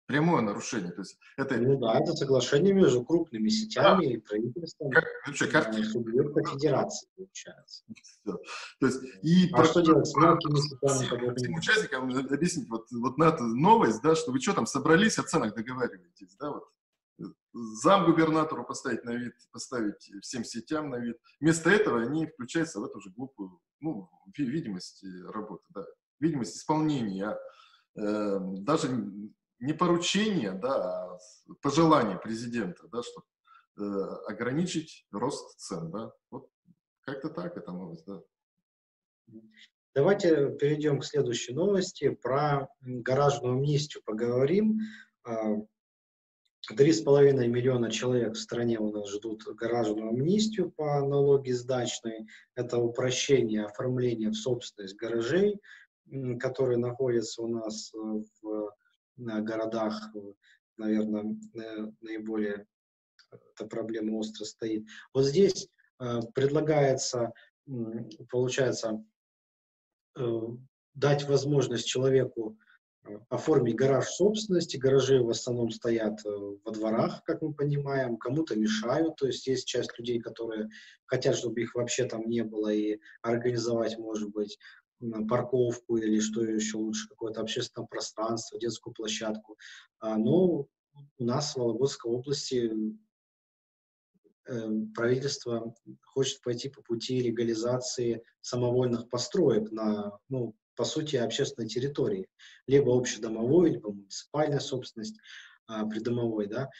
прямое 0.06 0.42
нарушение. 0.42 0.92
То 0.92 1.02
есть 1.02 1.18
это... 1.36 1.56
Ну 1.58 1.78
да, 1.78 1.98
это 2.00 2.12
соглашение 2.12 2.72
между 2.72 3.04
крупными 3.04 3.48
сетями 3.48 4.06
да. 4.06 4.12
и 4.12 4.16
правительством. 4.18 4.90
Как, 4.90 5.04
вообще, 5.26 5.46
как... 5.46 5.75
Субъекта 5.75 6.42
федерации, 6.44 7.08
получается. 7.16 7.84
Все. 8.02 8.38
То 8.80 8.86
есть, 8.86 9.00
и 9.22 9.50
а 9.52 9.56
про... 9.56 9.64
что 9.64 9.80
делать 9.82 10.06
с 10.06 10.16
мелкими 10.16 10.56
сетями? 10.56 11.34
Всем 11.36 11.54
участникам 11.54 12.04
объяснить, 12.04 12.68
вот, 12.68 12.86
вот 12.90 13.18
на 13.18 13.25
эту 13.25 13.44
новость, 13.44 14.00
да, 14.02 14.14
что 14.14 14.32
вы 14.32 14.40
что 14.40 14.54
там, 14.54 14.66
собрались, 14.66 15.18
о 15.18 15.22
ценах 15.22 15.54
договариваетесь, 15.54 16.36
да, 16.38 16.50
вот 16.50 16.64
зам 17.52 18.04
губернатору 18.04 18.64
поставить 18.64 19.04
на 19.04 19.14
вид, 19.14 19.34
поставить 19.50 20.10
всем 20.22 20.44
сетям 20.44 20.90
на 20.90 20.96
вид. 20.96 21.16
Вместо 21.40 21.70
этого 21.70 22.02
они 22.02 22.26
включаются 22.26 22.80
в 22.80 22.84
эту 22.84 23.00
же 23.00 23.10
глупую, 23.10 23.60
ну, 23.80 24.10
видимость 24.36 25.04
работы, 25.28 25.64
да, 25.70 25.84
видимость 26.20 26.56
исполнения. 26.56 27.36
Э, 27.96 28.38
даже 28.40 28.88
не 29.58 29.72
поручение, 29.72 30.52
да, 30.52 31.14
а 31.14 31.18
пожелание 31.62 32.18
президента, 32.18 32.88
да, 32.88 33.02
чтобы 33.02 33.26
э, 33.78 33.82
ограничить 34.28 35.06
рост 35.12 35.58
цен, 35.58 35.90
да. 35.90 36.12
Вот 36.30 36.48
как-то 37.00 37.30
так 37.30 37.56
это 37.56 37.72
новость, 37.72 38.04
да. 38.06 38.22
Давайте 39.94 40.50
перейдем 40.56 41.00
к 41.00 41.06
следующей 41.06 41.54
новости. 41.54 42.10
Про 42.10 42.68
гаражную 42.80 43.54
амнистию 43.54 44.02
поговорим. 44.04 44.80
А, 45.25 45.56
три 46.76 46.92
с 46.92 47.00
половиной 47.00 47.48
миллиона 47.48 47.90
человек 47.90 48.34
в 48.34 48.38
стране 48.38 48.78
у 48.78 48.92
нас 48.92 49.08
ждут 49.10 49.44
гаражную 49.56 50.10
амнистию 50.10 50.70
по 50.70 51.00
налоге 51.00 51.54
сдачной. 51.54 52.26
Это 52.54 52.76
упрощение 52.76 53.64
оформления 53.64 54.28
в 54.28 54.34
собственность 54.34 54.96
гаражей, 54.96 55.60
которые 56.40 56.76
находятся 56.76 57.42
у 57.42 57.48
нас 57.48 57.90
в 57.94 58.70
городах, 59.16 60.11
э, 60.14 60.18
наверное, 60.76 61.37
наиболее 62.00 62.66
эта 63.32 63.66
проблема 63.66 64.16
остро 64.16 64.44
стоит. 64.44 64.87
Вот 65.12 65.25
здесь 65.25 65.68
э, 66.00 66.20
предлагается, 66.35 67.32
получается, 68.30 69.04
э, 70.18 70.40
дать 70.94 71.28
возможность 71.28 71.87
человеку 71.87 72.56
оформить 73.28 73.76
гараж 73.76 74.06
собственности. 74.08 74.78
Гаражи 74.78 75.23
в 75.23 75.30
основном 75.30 75.70
стоят 75.70 76.18
во 76.25 76.73
дворах, 76.73 77.23
как 77.25 77.40
мы 77.40 77.54
понимаем, 77.54 78.16
кому-то 78.16 78.56
мешают. 78.56 79.16
То 79.16 79.26
есть 79.26 79.46
есть 79.46 79.68
часть 79.68 79.96
людей, 79.96 80.18
которые 80.18 80.68
хотят, 81.04 81.37
чтобы 81.37 81.61
их 81.61 81.75
вообще 81.76 82.06
там 82.06 82.28
не 82.28 82.42
было, 82.42 82.73
и 82.73 82.99
организовать, 83.23 83.96
может 83.99 84.30
быть, 84.30 84.58
парковку 85.28 85.96
или 85.96 86.20
что 86.20 86.42
еще 86.42 86.78
лучше, 86.78 87.08
какое-то 87.08 87.40
общественное 87.40 87.86
пространство, 87.86 88.58
детскую 88.58 88.94
площадку. 88.94 89.56
А, 90.00 90.16
но 90.16 90.66
у 91.18 91.24
нас 91.24 91.52
в 91.52 91.58
Вологодской 91.58 92.12
области 92.12 92.72
Эм, 94.48 94.92
правительство 94.92 95.74
хочет 96.04 96.40
пойти 96.40 96.68
по 96.68 96.80
пути 96.82 97.20
легализации 97.20 98.22
самовольных 98.42 99.08
построек 99.08 99.72
на, 99.72 100.18
ну, 100.28 100.54
по 100.76 100.84
сути, 100.84 101.16
общественной 101.16 101.68
территории, 101.68 102.28
либо 102.68 102.96
общедомовой, 102.96 103.70
либо 103.70 103.90
муниципальная 103.92 104.60
собственность 104.60 105.18
а, 105.66 105.84
придомовой, 105.86 106.46
да. 106.46 106.70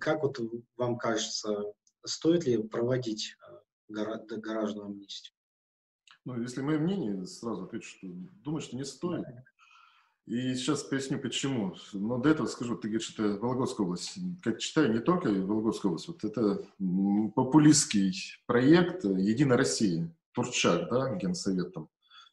Как 0.00 0.22
вот 0.22 0.40
вам 0.76 0.96
кажется, 0.96 1.72
стоит 2.04 2.46
ли 2.46 2.60
проводить 2.60 3.36
а, 3.40 3.60
гаражную 3.88 4.86
амнистию? 4.86 5.35
Ну, 6.26 6.40
если 6.40 6.60
мое 6.60 6.80
мнение, 6.80 7.24
сразу 7.24 7.62
отвечу, 7.62 7.88
что 7.88 8.08
думаю, 8.42 8.60
что 8.60 8.76
не 8.76 8.84
стоит. 8.84 9.24
И 10.26 10.56
сейчас 10.56 10.82
поясню, 10.82 11.20
почему. 11.20 11.76
Но 11.92 12.18
до 12.18 12.30
этого 12.30 12.48
скажу, 12.48 12.76
ты 12.76 12.88
говоришь, 12.88 13.14
это 13.16 13.38
Вологодская 13.38 13.86
область. 13.86 14.18
Как 14.42 14.58
читаю, 14.58 14.92
не 14.92 14.98
только 14.98 15.28
Вологодская 15.28 15.88
область, 15.88 16.08
вот 16.08 16.24
это 16.24 16.66
популистский 17.36 18.12
проект 18.46 19.04
«Единая 19.04 19.56
Россия», 19.56 20.12
Турчак, 20.32 20.90
да, 20.90 21.14
Генсовет 21.14 21.72
там, 21.72 21.88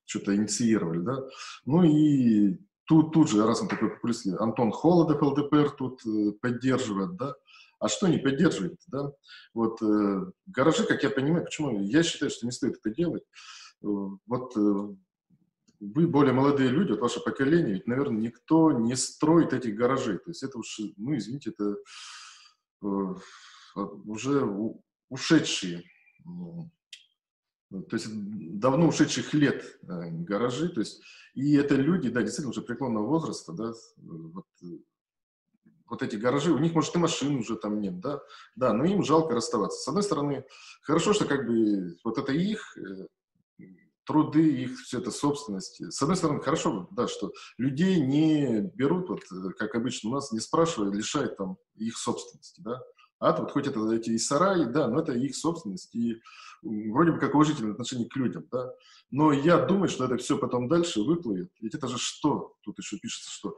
что-то 0.06 0.36
инициировали, 0.36 1.02
да. 1.02 1.20
Ну 1.68 1.84
и 1.84 2.58
тут, 2.86 3.14
тут 3.14 3.30
же, 3.30 3.46
раз 3.46 3.62
он 3.62 3.68
такой 3.68 3.92
популистский, 3.92 4.36
Антон 4.38 4.72
Холодов, 4.72 5.22
ЛДПР, 5.22 5.70
тут 5.78 6.04
э, 6.08 6.32
поддерживает, 6.42 7.16
да. 7.16 7.36
А 7.78 7.90
что 7.90 8.08
не 8.08 8.18
поддерживает, 8.18 8.80
да? 8.88 9.12
Вот 9.54 9.84
э, 9.84 10.32
гаражи, 10.48 10.84
как 10.86 11.04
я 11.04 11.12
понимаю, 11.12 11.46
почему 11.46 11.80
я 11.80 12.02
считаю, 12.02 12.32
что 12.32 12.48
не 12.48 12.52
стоит 12.52 12.78
это 12.78 12.90
делать. 12.90 13.24
Вот 13.84 14.56
э, 14.56 14.96
вы 15.80 16.08
более 16.08 16.34
молодые 16.34 16.70
люди, 16.70 16.92
вот 16.92 17.02
ваше 17.02 17.20
поколение, 17.20 17.76
ведь, 17.76 17.88
наверное, 17.88 18.22
никто 18.22 18.72
не 18.72 18.96
строит 18.96 19.54
этих 19.54 19.76
гаражей. 19.76 20.18
То 20.18 20.30
есть 20.30 20.42
это 20.44 20.58
уж, 20.58 20.80
ну, 20.96 21.16
извините, 21.18 21.52
это 21.52 21.76
э, 22.82 23.16
уже 23.76 24.50
ушедшие, 25.10 25.84
э, 26.26 27.82
то 27.90 27.96
есть 27.96 28.08
давно 28.60 28.88
ушедших 28.88 29.34
лет 29.34 29.80
гаражи. 29.82 30.70
То 30.70 30.80
есть, 30.80 31.02
и 31.34 31.56
это 31.56 31.76
люди, 31.76 32.10
да, 32.10 32.22
действительно 32.22 32.52
уже 32.52 32.62
преклонного 32.62 33.08
возраста, 33.08 33.52
да, 33.52 33.74
вот, 33.98 34.46
вот 35.88 36.04
эти 36.04 36.16
гаражи, 36.16 36.54
у 36.54 36.60
них, 36.60 36.74
может, 36.74 36.96
и 36.96 37.00
машин 37.00 37.36
уже 37.36 37.58
там 37.58 37.82
нет, 37.82 38.00
да, 38.00 38.22
да, 38.56 38.72
но 38.74 38.86
им 38.86 39.04
жалко 39.04 39.36
расставаться. 39.36 39.82
С 39.82 39.88
одной 39.88 40.04
стороны, 40.04 40.46
хорошо, 40.84 41.14
что 41.14 41.26
как 41.26 41.48
бы 41.48 41.98
вот 42.04 42.18
это 42.18 42.32
их, 42.32 42.78
труды, 44.06 44.64
их 44.64 44.80
все 44.82 45.00
это 45.00 45.12
собственность. 45.12 45.82
С 45.92 46.02
одной 46.02 46.18
стороны, 46.18 46.42
хорошо, 46.42 46.88
да, 46.92 47.08
что 47.08 47.34
людей 47.58 48.00
не 48.00 48.62
берут, 48.76 49.10
вот, 49.10 49.22
как 49.58 49.76
обычно 49.76 50.10
у 50.10 50.14
нас, 50.14 50.32
не 50.32 50.40
спрашивая, 50.40 50.92
лишают 50.92 51.38
там 51.38 51.58
их 51.76 51.98
собственности, 51.98 52.62
да. 52.62 52.82
А 53.20 53.32
вот 53.38 53.52
хоть 53.52 53.68
это 53.68 53.80
эти 53.94 54.10
и 54.10 54.18
сараи, 54.18 54.66
да, 54.66 54.88
но 54.88 55.00
это 55.00 55.14
их 55.14 55.36
собственность, 55.36 55.96
и 55.96 56.22
вроде 56.62 57.14
бы 57.14 57.20
как 57.20 57.36
уважительное 57.36 57.72
отношение 57.72 58.10
к 58.10 58.16
людям, 58.18 58.46
да. 58.52 58.74
Но 59.12 59.32
я 59.32 59.58
думаю, 59.60 59.88
что 59.88 60.06
это 60.06 60.18
все 60.18 60.38
потом 60.38 60.68
дальше 60.68 61.02
выплывет. 61.02 61.52
Ведь 61.62 61.76
это 61.76 61.88
же 61.88 61.98
что? 61.98 62.56
Тут 62.64 62.80
еще 62.80 62.98
пишется, 62.98 63.32
что 63.32 63.58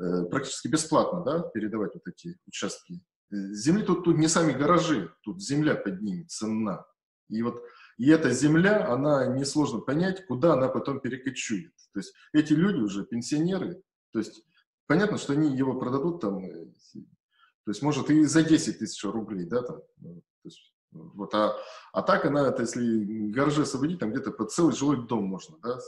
э, 0.00 0.24
практически 0.30 0.68
бесплатно, 0.68 1.22
да, 1.22 1.40
передавать 1.40 1.92
вот 1.94 2.06
эти 2.06 2.38
участки. 2.46 3.02
Э, 3.30 3.36
земли 3.52 3.82
тут, 3.82 4.04
тут 4.04 4.16
не 4.16 4.28
сами 4.28 4.52
гаражи, 4.52 5.12
тут 5.22 5.42
земля 5.42 5.74
под 5.74 6.00
ними, 6.00 6.24
цена. 6.24 6.86
И 7.28 7.42
вот 7.42 7.62
и 7.98 8.08
эта 8.08 8.30
земля, 8.30 8.90
она 8.92 9.26
несложно 9.26 9.80
понять, 9.80 10.26
куда 10.26 10.54
она 10.54 10.68
потом 10.68 11.00
перекочует. 11.00 11.72
То 11.92 12.00
есть 12.00 12.14
эти 12.32 12.52
люди 12.52 12.80
уже 12.80 13.04
пенсионеры, 13.04 13.82
то 14.12 14.18
есть 14.18 14.44
понятно, 14.86 15.18
что 15.18 15.32
они 15.32 15.56
его 15.56 15.78
продадут 15.78 16.20
там, 16.20 16.44
э, 16.44 16.66
то 16.94 17.70
есть 17.70 17.82
может 17.82 18.10
и 18.10 18.24
за 18.24 18.42
10 18.42 18.78
тысяч 18.78 19.02
рублей, 19.04 19.46
да, 19.46 19.62
там, 19.62 19.80
ну, 19.98 20.14
то 20.42 20.48
есть, 20.48 20.74
вот, 20.90 21.34
а, 21.34 21.56
а 21.92 22.02
так 22.02 22.24
она, 22.24 22.48
это, 22.48 22.62
если 22.62 23.30
гаражи 23.30 23.62
освободить, 23.62 24.00
там 24.00 24.10
где-то 24.10 24.32
под 24.32 24.50
целый 24.50 24.74
жилой 24.74 25.06
дом 25.06 25.24
можно, 25.24 25.58
да, 25.62 25.78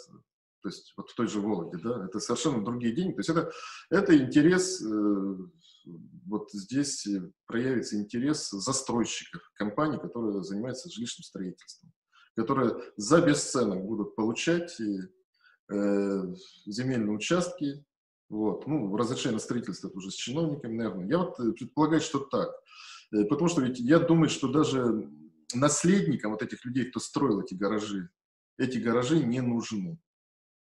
то 0.63 0.69
есть 0.69 0.95
вот 0.97 1.11
в 1.11 1.15
той 1.15 1.27
же 1.27 1.41
Вологде, 1.41 1.79
да, 1.83 2.07
это 2.07 2.21
совершенно 2.21 2.65
другие 2.65 2.95
деньги, 2.95 3.13
то 3.13 3.21
есть 3.21 3.31
это, 3.31 3.53
это 3.91 4.17
интерес 4.17 4.81
э, 4.81 5.37
вот 6.27 6.51
здесь 6.53 7.07
проявится 7.47 7.97
интерес 7.97 8.51
застройщиков, 8.51 9.43
компаний, 9.55 9.99
которые 9.99 10.43
занимаются 10.43 10.91
жилищным 10.91 11.25
строительством, 11.25 11.93
которые 12.37 12.77
за 12.97 13.21
бесценок 13.21 13.85
будут 13.85 14.17
получать 14.17 14.77
э, 14.81 16.35
земельные 16.67 17.15
участки, 17.15 17.85
вот, 18.29 18.67
ну, 18.67 18.97
разрешение 18.97 19.35
на 19.35 19.41
строительство 19.41 19.89
это 19.89 19.99
уже 19.99 20.11
с 20.11 20.15
чиновниками, 20.15 20.77
наверное. 20.77 21.07
Я 21.07 21.19
вот 21.19 21.39
э, 21.39 21.53
предполагаю, 21.53 22.01
что 22.01 22.21
так. 22.21 22.51
Э, 23.13 23.25
потому 23.25 23.49
что 23.49 23.63
ведь 23.63 23.79
я 23.79 23.99
думаю, 23.99 24.29
что 24.29 24.49
даже 24.49 25.09
наследникам 25.55 26.33
вот 26.33 26.43
этих 26.43 26.65
людей, 26.65 26.87
кто 26.87 27.01
строил 27.01 27.41
эти 27.41 27.55
гаражи, 27.55 28.09
эти 28.59 28.79
гаражи 28.79 29.23
не 29.25 29.41
нужны. 29.41 29.99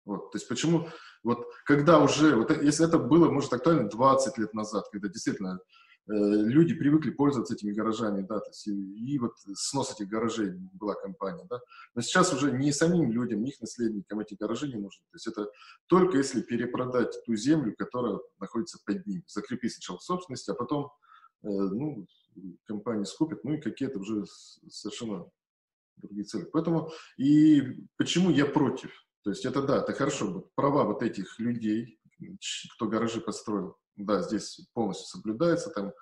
Вот, 0.03 0.31
то 0.31 0.37
есть 0.37 0.47
почему, 0.47 0.89
вот 1.23 1.45
когда 1.65 1.99
уже, 1.99 2.35
вот 2.35 2.49
если 2.63 2.87
это 2.87 2.97
было, 2.97 3.29
может, 3.29 3.53
актуально 3.53 3.87
20 3.87 4.37
лет 4.39 4.53
назад, 4.53 4.85
когда 4.91 5.07
действительно 5.07 5.59
э, 5.59 5.80
люди 6.07 6.73
привыкли 6.73 7.11
пользоваться 7.11 7.53
этими 7.53 7.71
гаражами, 7.71 8.21
да, 8.21 8.39
то 8.39 8.49
есть 8.49 8.67
и, 8.67 9.19
вот 9.19 9.33
снос 9.53 9.93
этих 9.93 10.09
гаражей 10.09 10.51
была 10.73 10.95
компания, 10.95 11.45
да, 11.49 11.59
но 11.95 12.01
сейчас 12.01 12.33
уже 12.33 12.51
не 12.51 12.71
самим 12.71 13.11
людям, 13.11 13.43
не 13.43 13.51
их 13.51 13.61
наследникам 13.61 14.19
эти 14.19 14.33
гаражи 14.33 14.67
не 14.67 14.75
нужны, 14.75 15.03
то 15.11 15.15
есть 15.15 15.27
это 15.27 15.51
только 15.87 16.17
если 16.17 16.41
перепродать 16.41 17.23
ту 17.25 17.35
землю, 17.35 17.75
которая 17.77 18.19
находится 18.39 18.79
под 18.83 19.05
ним, 19.05 19.23
закрепить 19.27 19.73
сначала 19.73 19.99
в 19.99 20.03
собственности, 20.03 20.51
а 20.51 20.55
потом, 20.55 20.91
э, 21.43 21.47
ну, 21.49 22.07
компания 22.65 23.05
скупит, 23.05 23.43
ну 23.43 23.53
и 23.53 23.61
какие-то 23.61 23.99
уже 23.99 24.25
совершенно 24.69 25.29
другие 25.97 26.25
цели. 26.25 26.47
Поэтому 26.51 26.91
и 27.17 27.85
почему 27.97 28.29
я 28.29 28.45
против? 28.45 28.91
То 29.23 29.29
есть 29.29 29.45
это 29.45 29.61
да, 29.61 29.77
это 29.77 29.93
хорошо. 29.93 30.49
Права 30.55 30.83
вот 30.83 31.03
этих 31.03 31.39
людей, 31.39 31.99
кто 32.75 32.87
гаражи 32.87 33.21
построил, 33.21 33.77
да, 33.95 34.21
здесь 34.21 34.59
полностью 34.73 35.07
соблюдается, 35.07 35.69
там 35.69 35.93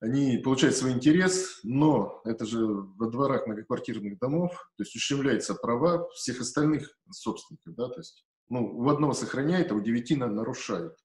они 0.00 0.38
получают 0.38 0.76
свой 0.76 0.92
интерес, 0.92 1.60
но 1.64 2.20
это 2.24 2.46
же 2.46 2.64
во 2.66 3.08
дворах 3.08 3.46
многоквартирных 3.46 4.18
домов, 4.18 4.52
то 4.76 4.84
есть 4.84 4.94
ущемляются 4.94 5.54
права 5.54 6.08
всех 6.10 6.40
остальных 6.40 6.88
собственников, 7.10 7.74
да, 7.74 7.88
то 7.88 7.98
есть, 7.98 8.24
ну, 8.48 8.64
у 8.64 8.88
одного 8.88 9.12
сохраняет, 9.12 9.72
а 9.72 9.74
у 9.74 9.80
девяти 9.80 10.14
нарушают. 10.14 10.96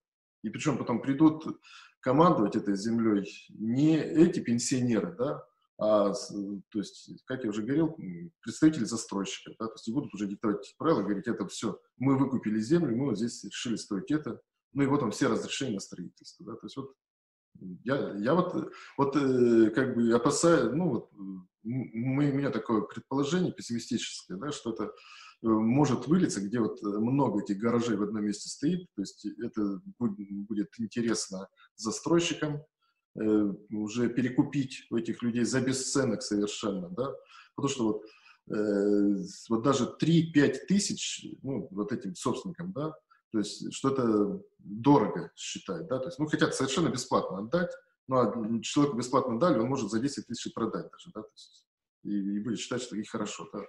И 0.43 0.49
причем 0.49 0.77
потом 0.77 1.01
придут 1.01 1.43
командовать 2.01 2.55
этой 2.55 2.75
землей 2.75 3.25
не 3.49 3.97
эти 3.97 4.39
пенсионеры, 4.39 5.15
да, 5.17 5.43
а, 5.79 6.13
то 6.13 6.79
есть, 6.79 7.11
как 7.25 7.43
я 7.43 7.49
уже 7.49 7.63
говорил, 7.63 7.97
представители 8.41 8.85
застройщика, 8.85 9.55
да, 9.59 9.67
то 9.67 9.73
есть 9.73 9.87
и 9.87 9.91
будут 9.91 10.13
уже 10.13 10.27
диктовать 10.27 10.75
правила, 10.77 11.01
говорить, 11.01 11.27
это 11.27 11.47
все, 11.47 11.79
мы 11.97 12.17
выкупили 12.17 12.59
землю, 12.59 12.95
мы 12.95 13.07
вот 13.07 13.17
здесь 13.17 13.43
решили 13.43 13.75
строить 13.75 14.11
это, 14.11 14.39
ну 14.73 14.83
и 14.83 14.87
вот 14.87 14.99
там 14.99 15.11
все 15.11 15.27
разрешения 15.27 15.75
на 15.75 15.79
строительство, 15.79 16.45
да, 16.45 16.53
то 16.53 16.65
есть 16.65 16.77
вот 16.77 16.93
я, 17.83 18.15
я 18.17 18.33
вот, 18.33 18.73
вот 18.97 19.15
э, 19.15 19.69
как 19.71 19.95
бы 19.95 20.11
опасаюсь, 20.13 20.73
ну 20.73 20.89
вот, 20.89 21.11
мы, 21.63 22.31
у 22.31 22.35
меня 22.35 22.49
такое 22.49 22.81
предположение 22.81 23.53
пессимистическое, 23.53 24.37
да, 24.37 24.51
что 24.51 24.73
это 24.73 24.85
э, 24.85 24.89
может 25.41 26.07
вылиться, 26.07 26.41
где 26.41 26.59
вот 26.59 26.81
много 26.81 27.41
этих 27.41 27.57
гаражей 27.57 27.95
в 27.95 28.03
одном 28.03 28.25
месте 28.25 28.49
стоит, 28.49 28.87
то 28.95 29.01
есть 29.01 29.25
это 29.25 29.81
будет, 29.99 30.47
будет 30.47 30.69
интересно 30.79 31.47
застройщикам, 31.75 32.63
Э, 33.15 33.53
уже 33.69 34.09
перекупить 34.09 34.87
у 34.89 34.97
этих 34.97 35.21
людей 35.21 35.43
за 35.43 35.61
бесценок 35.61 36.23
совершенно, 36.23 36.89
да, 36.89 37.13
потому 37.55 37.71
что 37.71 37.83
вот, 37.83 38.03
э, 38.57 39.15
вот 39.49 39.61
даже 39.61 39.95
3-5 40.01 40.65
тысяч, 40.67 41.23
ну, 41.43 41.67
вот 41.69 41.91
этим 41.91 42.15
собственникам, 42.15 42.73
да, 42.73 42.91
то 43.33 43.39
есть 43.39 43.73
что-то 43.73 44.43
дорого 44.59 45.31
считать, 45.35 45.87
да, 45.87 45.97
то 45.97 46.05
есть, 46.05 46.19
ну, 46.19 46.27
хотят 46.27 46.53
совершенно 46.53 46.89
бесплатно 46.89 47.39
отдать, 47.39 47.71
ну, 48.07 48.17
а 48.17 48.61
человеку 48.61 48.95
бесплатно 48.95 49.39
дали, 49.39 49.57
он 49.57 49.67
может 49.67 49.89
за 49.89 49.99
10 49.99 50.27
тысяч 50.27 50.53
продать 50.53 50.91
даже, 50.91 51.09
да, 51.15 51.23
то 51.23 51.31
есть, 51.33 51.67
и, 52.03 52.11
и 52.11 52.39
будет 52.39 52.59
считать, 52.59 52.83
что 52.83 52.95
и 52.95 53.03
хорошо, 53.03 53.49
да. 53.51 53.65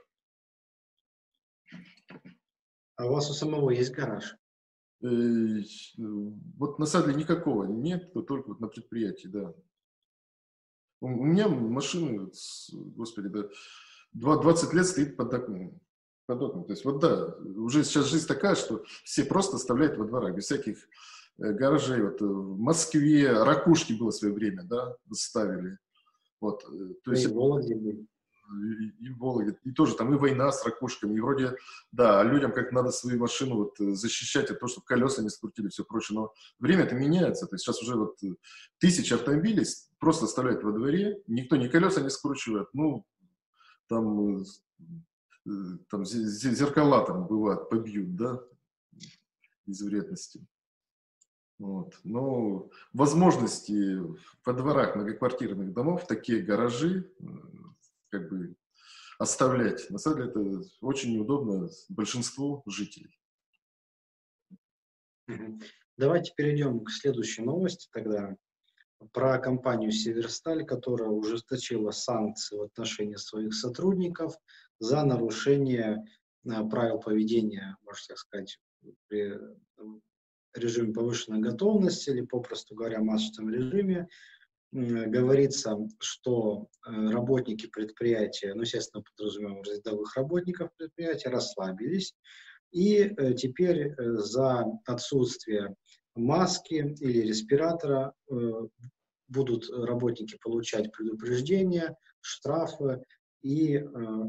А 2.96 3.06
у 3.06 3.12
вас 3.14 3.30
у 3.30 3.32
самого 3.32 3.70
есть 3.70 3.94
гараж? 3.94 4.36
Э, 5.02 5.62
вот 5.96 6.78
на 6.78 6.84
самом 6.84 7.06
деле 7.06 7.20
никакого 7.20 7.64
нет, 7.64 8.12
только 8.12 8.48
вот 8.48 8.60
на 8.60 8.68
предприятии, 8.68 9.28
да. 9.28 9.54
У 11.00 11.08
меня 11.08 11.48
машина, 11.48 12.30
господи, 12.70 13.28
да, 13.28 13.48
20 14.12 14.74
лет 14.74 14.86
стоит 14.86 15.16
под 15.16 15.32
окном. 15.32 15.80
Под 16.26 16.42
окном. 16.42 16.64
То 16.64 16.72
есть 16.72 16.84
вот 16.84 17.00
да, 17.00 17.36
уже 17.56 17.84
сейчас 17.84 18.06
жизнь 18.06 18.26
такая, 18.26 18.54
что 18.54 18.82
все 19.04 19.24
просто 19.24 19.56
оставляют 19.56 19.98
во 19.98 20.04
дворах, 20.04 20.34
без 20.34 20.44
всяких 20.44 20.78
э, 21.38 21.52
гаражей. 21.52 22.02
Вот 22.02 22.22
э, 22.22 22.24
в 22.24 22.58
Москве 22.58 23.30
ракушки 23.32 23.92
было 23.92 24.10
в 24.10 24.14
свое 24.14 24.32
время, 24.32 24.62
да, 24.64 24.96
ставили. 25.12 25.78
Вот, 26.40 26.64
то 27.04 27.12
есть, 27.12 27.24
и 27.24 27.28
в 27.28 27.34
Вологде 27.34 28.04
и, 28.52 29.06
и 29.06 29.10
Вологде, 29.10 29.56
и 29.64 29.72
тоже 29.72 29.94
там 29.94 30.12
и 30.14 30.18
война 30.18 30.52
с 30.52 30.64
ракушками, 30.64 31.16
и 31.16 31.20
вроде, 31.20 31.56
да, 31.92 32.22
людям 32.22 32.52
как 32.52 32.72
надо 32.72 32.90
свою 32.90 33.18
машину 33.18 33.56
вот 33.56 33.80
э, 33.80 33.94
защищать 33.94 34.50
от 34.50 34.60
того, 34.60 34.70
чтобы 34.70 34.86
колеса 34.86 35.22
не 35.22 35.30
скрутили, 35.30 35.68
все 35.68 35.84
прочее, 35.84 36.18
но 36.18 36.32
время-то 36.58 36.94
меняется, 36.94 37.46
то 37.46 37.54
есть 37.54 37.64
сейчас 37.64 37.82
уже 37.82 37.96
вот 37.96 38.22
э, 38.22 38.34
тысячи 38.78 39.14
автомобилей 39.14 39.64
просто 39.98 40.26
оставляют 40.26 40.62
во 40.62 40.72
дворе, 40.72 41.22
никто 41.26 41.56
ни 41.56 41.68
колеса 41.68 42.00
не 42.00 42.10
скручивает, 42.10 42.68
ну, 42.72 43.06
там, 43.88 44.42
э, 44.42 44.44
там 45.88 46.04
зеркала 46.04 47.04
там 47.06 47.26
бывают, 47.26 47.68
побьют, 47.68 48.16
да, 48.16 48.42
из 49.66 49.82
вредности. 49.82 50.46
Вот. 51.58 51.98
Но 52.02 52.70
возможности 52.92 53.98
во 54.44 54.52
дворах 54.52 54.96
многоквартирных 54.96 55.72
домов 55.72 56.06
такие 56.06 56.42
гаражи 56.42 57.12
как 58.10 58.28
бы 58.28 58.56
оставлять, 59.18 59.88
на 59.90 59.98
самом 59.98 60.18
деле 60.18 60.30
это 60.30 60.68
очень 60.80 61.14
неудобно 61.14 61.68
большинству 61.88 62.62
жителей. 62.66 63.18
Давайте 65.96 66.32
перейдем 66.36 66.84
к 66.84 66.90
следующей 66.90 67.42
новости 67.42 67.88
тогда. 67.92 68.36
Про 69.12 69.38
компанию 69.38 69.92
«Северсталь», 69.92 70.64
которая 70.64 71.10
ужесточила 71.10 71.90
санкции 71.90 72.56
в 72.56 72.62
отношении 72.62 73.16
своих 73.16 73.54
сотрудников 73.54 74.34
за 74.78 75.04
нарушение 75.04 76.04
э, 76.44 76.68
правил 76.68 76.98
поведения, 76.98 77.76
можно 77.82 78.04
так 78.08 78.18
сказать, 78.18 78.58
при 79.08 79.38
режиме 80.54 80.92
повышенной 80.92 81.40
готовности 81.40 82.10
или, 82.10 82.22
попросту 82.22 82.74
говоря, 82.74 83.00
масочном 83.00 83.50
режиме, 83.50 84.08
говорится, 84.74 85.78
что 86.00 86.66
э, 86.84 86.90
работники 86.90 87.68
предприятия, 87.68 88.54
ну, 88.54 88.62
естественно, 88.62 89.04
подразумеваем 89.04 89.62
рядовых 89.62 90.16
работников 90.16 90.70
предприятия, 90.76 91.28
расслабились, 91.28 92.12
и 92.72 92.96
э, 92.96 93.34
теперь 93.34 93.92
э, 93.92 93.94
за 94.16 94.64
отсутствие 94.86 95.76
маски 96.16 96.74
или 97.00 97.20
респиратора 97.26 98.12
будут 99.28 99.68
работники 99.68 100.38
получать 100.40 100.92
предупреждения, 100.92 101.96
штрафы 102.20 103.02
и 103.44 103.78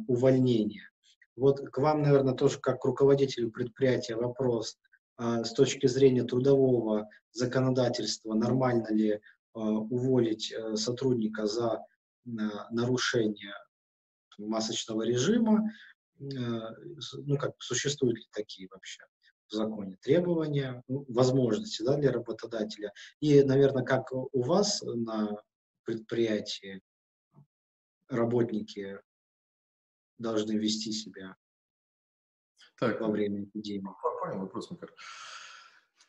увольнения. 0.08 0.91
Вот 1.36 1.60
к 1.60 1.78
вам, 1.80 2.04
наверное, 2.04 2.36
тоже 2.36 2.60
как 2.60 2.86
руководителю 2.86 3.49
предприятия 3.49 4.15
вопрос– 4.15 4.78
а, 5.17 5.43
с 5.43 5.54
точки 5.54 5.88
зрения 5.88 6.23
трудового 6.23 7.10
законодательства, 7.32 8.34
нормально 8.34 8.88
ли 8.91 9.21
а, 9.54 9.60
уволить 9.60 10.51
э, 10.51 10.75
сотрудника 10.75 11.45
за 11.45 11.86
нарушение 12.71 13.54
масочного 14.39 15.04
режима, 15.04 15.69
э, 16.19 16.23
ну, 16.23 17.38
как 17.38 17.54
существуют 17.60 18.17
ли 18.17 18.25
такие 18.32 18.67
вообще 18.69 19.04
в 19.47 19.54
законе 19.54 19.95
требования, 20.01 20.84
ну, 20.88 21.06
возможности 21.08 21.84
да, 21.84 21.97
для 21.97 22.12
работодателя. 22.12 22.91
И, 23.19 23.43
наверное, 23.43 23.84
как 23.84 24.12
у 24.12 24.41
вас 24.41 24.82
на 24.82 25.38
предприятии 25.84 26.82
работники 28.09 28.99
должны 30.17 30.53
вести 30.53 30.91
себя 30.91 31.35
так, 32.79 33.01
во 33.01 33.09
время 33.09 33.43
эпидемии. 33.43 33.87
Понял 34.21 34.39
вопрос, 34.39 34.71
Макар. 34.71 34.91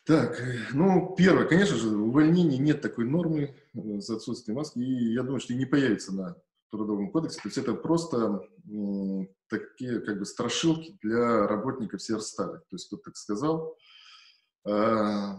Так, 0.04 0.40
ну, 0.72 1.14
первое, 1.16 1.46
конечно 1.46 1.76
же, 1.76 1.88
в 1.88 2.09
увольнении 2.09 2.59
нет 2.59 2.80
такой 2.80 3.06
нормы 3.06 3.56
э, 3.74 4.00
за 4.00 4.16
отсутствие 4.16 4.54
маски, 4.54 4.78
и 4.78 5.12
я 5.12 5.22
думаю, 5.22 5.40
что 5.40 5.52
и 5.52 5.56
не 5.56 5.66
появится 5.66 6.14
на 6.14 6.37
Трудовом 6.70 7.11
кодексе. 7.11 7.40
То 7.40 7.48
есть 7.48 7.59
это 7.59 7.74
просто 7.74 8.40
м, 8.68 9.28
такие 9.48 10.00
как 10.00 10.18
бы 10.18 10.24
страшилки 10.24 10.96
для 11.02 11.46
работников 11.46 12.02
Северстали. 12.02 12.59
То 12.59 12.72
есть 12.72 12.87
кто 12.87 12.96
так 12.98 13.16
сказал. 13.16 13.76
А, 14.64 15.38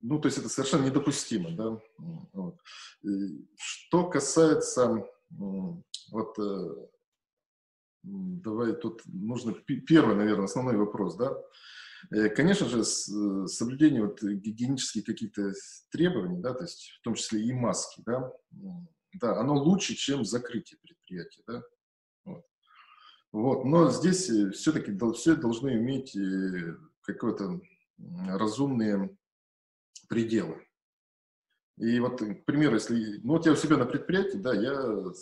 ну, 0.00 0.18
то 0.20 0.26
есть 0.26 0.38
это 0.38 0.48
совершенно 0.48 0.86
недопустимо, 0.86 1.50
да. 1.52 1.80
Вот. 2.32 2.58
Что 3.56 4.08
касается 4.08 5.06
вот 5.38 6.38
э, 6.38 6.86
давай 8.02 8.74
тут 8.74 9.02
нужно 9.06 9.52
первый, 9.52 10.16
наверное, 10.16 10.44
основной 10.44 10.76
вопрос, 10.76 11.16
да. 11.16 11.36
Э, 12.10 12.28
конечно 12.28 12.68
же, 12.68 12.80
э, 12.80 13.46
соблюдение 13.46 14.06
вот 14.06 14.22
гигиенических 14.22 15.04
каких-то 15.04 15.52
требований, 15.90 16.40
да, 16.40 16.54
то 16.54 16.64
есть 16.64 16.98
в 17.00 17.02
том 17.02 17.14
числе 17.14 17.42
и 17.42 17.52
маски, 17.52 18.02
да, 18.06 18.32
да, 19.20 19.38
оно 19.38 19.54
лучше, 19.54 19.94
чем 19.94 20.24
закрытие 20.24 20.78
предприятия, 20.82 21.42
да. 21.46 21.62
Вот. 22.24 22.44
вот. 23.32 23.64
Но 23.64 23.90
здесь 23.90 24.28
все-таки 24.54 24.96
все 25.14 25.36
должны 25.36 25.74
иметь 25.78 26.16
какое-то 27.02 27.60
разумные 28.26 29.16
пределы. 30.08 30.66
И 31.78 31.98
вот, 31.98 32.20
к 32.20 32.44
примеру, 32.44 32.74
если, 32.74 33.20
ну 33.24 33.32
вот 33.32 33.46
я 33.46 33.52
у 33.52 33.56
себя 33.56 33.76
на 33.76 33.84
предприятии, 33.84 34.36
да, 34.36 34.54
я 34.54 35.12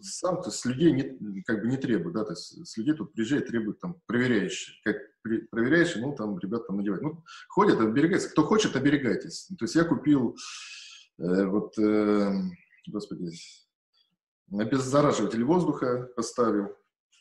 сам 0.00 0.42
то 0.42 0.50
с 0.50 0.64
людей 0.64 0.92
не, 0.92 1.42
как 1.42 1.60
бы 1.60 1.68
не 1.68 1.76
требую, 1.76 2.14
да, 2.14 2.24
то 2.24 2.32
есть 2.32 2.66
с 2.66 2.76
людей 2.76 2.94
тут 2.94 3.12
приезжает, 3.12 3.48
требует 3.48 3.80
там 3.80 4.00
проверяющие, 4.06 4.76
как 4.84 4.96
при, 5.22 5.38
проверяющие, 5.38 6.02
ну 6.02 6.14
там 6.14 6.38
ребята 6.38 6.64
там 6.68 6.78
надевают, 6.78 7.02
ну 7.02 7.24
ходят, 7.48 7.80
оберегаются, 7.80 8.30
кто 8.30 8.44
хочет, 8.44 8.76
оберегайтесь. 8.76 9.48
То 9.58 9.64
есть 9.64 9.74
я 9.74 9.84
купил 9.84 10.36
э, 11.18 11.44
вот, 11.46 11.78
э, 11.78 12.32
господи, 12.86 13.32
обеззараживатель 14.50 15.44
воздуха 15.44 16.08
поставил, 16.16 16.74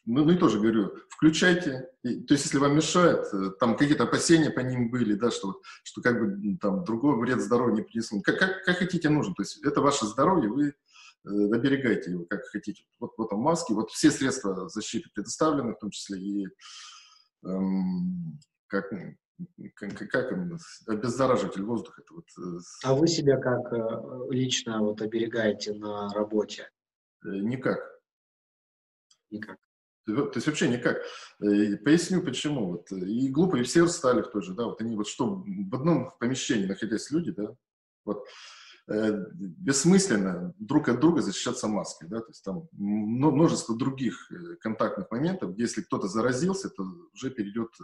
ну, 0.08 0.26
ну 0.26 0.32
и 0.32 0.38
тоже 0.38 0.60
говорю, 0.60 0.93
включайте. 1.10 1.89
И, 2.04 2.22
то 2.22 2.34
есть, 2.34 2.46
если 2.46 2.58
вам 2.58 2.76
мешает, 2.76 3.26
э, 3.34 3.52
там 3.60 3.78
какие-то 3.78 4.06
опасения 4.06 4.50
по 4.50 4.62
ним 4.62 4.89
были, 4.89 5.13
да, 5.13 5.30
что, 5.30 5.62
что 5.84 6.02
как 6.02 6.20
бы 6.20 6.58
там 6.58 6.84
другой 6.84 7.20
вред 7.20 7.41
здоровью 7.41 7.76
не 7.76 7.82
принесло. 7.84 8.22
Как, 8.22 8.39
как, 8.39 8.63
как 8.63 8.78
хотите, 8.78 9.10
нужно. 9.10 9.36
То 9.36 9.43
есть, 9.43 9.63
это 9.63 9.82
ваше 9.82 10.06
здоровье, 10.06 10.50
вы 10.50 10.74
Э, 11.28 11.30
оберегайте 11.30 12.12
его 12.12 12.26
как 12.26 12.46
хотите. 12.46 12.84
Вот 13.00 13.13
в 13.17 13.22
этом 13.22 13.39
маске, 13.39 13.74
вот 13.74 13.91
все 13.91 14.12
средства 14.12 14.70
защиты 14.70 15.10
предоставлены, 15.13 15.74
в 15.74 15.80
том 15.80 15.89
числе 15.89 16.20
и 16.20 16.48
эм, 17.43 18.39
как, 18.67 18.89
как, 19.76 20.10
как 20.10 20.32
обеззараживатель 20.88 21.63
воздуха. 21.63 22.02
Это 22.02 22.13
вот, 22.13 22.26
э, 22.38 22.60
а 22.84 22.96
вы 22.96 23.08
себя 23.08 23.38
как 23.38 23.74
э, 23.74 24.34
лично 24.34 24.80
вот 24.82 25.02
оберегаете 25.02 25.74
на 25.74 26.13
работе? 26.13 26.70
Никак. 27.24 27.80
Никак. 29.30 29.58
То 30.08 30.32
есть 30.34 30.48
вообще 30.48 30.70
никак. 30.70 30.98
Поясню 31.39 32.24
почему. 32.24 32.72
Вот. 32.72 32.91
И 32.91 33.30
глупые 33.30 33.63
все 33.63 33.86
стали 33.88 34.22
в 34.22 34.30
той 34.30 34.41
же, 34.41 34.54
да, 34.54 34.65
вот 34.65 34.82
они 34.82 34.96
вот 34.96 35.08
что 35.08 35.43
в 35.46 35.76
одном 35.76 36.13
помещении 36.20 36.65
находясь 36.65 37.12
люди, 37.12 37.32
да, 37.32 37.56
вот 38.06 38.26
Э, 38.89 39.26
бессмысленно 39.34 40.54
друг 40.60 40.88
от 40.88 41.02
друга 41.02 41.22
защищаться 41.22 41.67
маской. 41.67 42.08
Да? 42.08 42.22
То 42.22 42.30
есть 42.30 42.41
там 42.41 42.70
множество 42.72 43.76
других 43.76 44.32
э, 44.32 44.56
контактных 44.62 45.12
моментов, 45.12 45.58
если 45.58 45.82
кто-то 45.82 46.08
заразился, 46.08 46.70
то 46.70 46.86
уже 47.13 47.30
перейдет 47.30 47.67
э, 47.82 47.84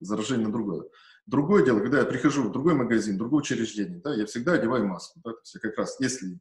заражение 0.00 0.48
на 0.48 0.52
другое. 0.52 0.84
Другое 1.24 1.64
дело, 1.64 1.80
когда 1.80 2.00
я 2.00 2.04
прихожу 2.04 2.42
в 2.42 2.52
другой 2.52 2.74
магазин, 2.74 3.14
в 3.14 3.18
другое 3.18 3.40
учреждение, 3.40 3.98
да, 4.04 4.14
я 4.14 4.26
всегда 4.26 4.52
одеваю 4.52 4.86
маску. 4.86 5.20
Да? 5.24 5.32
То 5.32 5.40
есть 5.42 5.54
я 5.54 5.60
как 5.60 5.78
раз, 5.78 5.98
если 6.00 6.38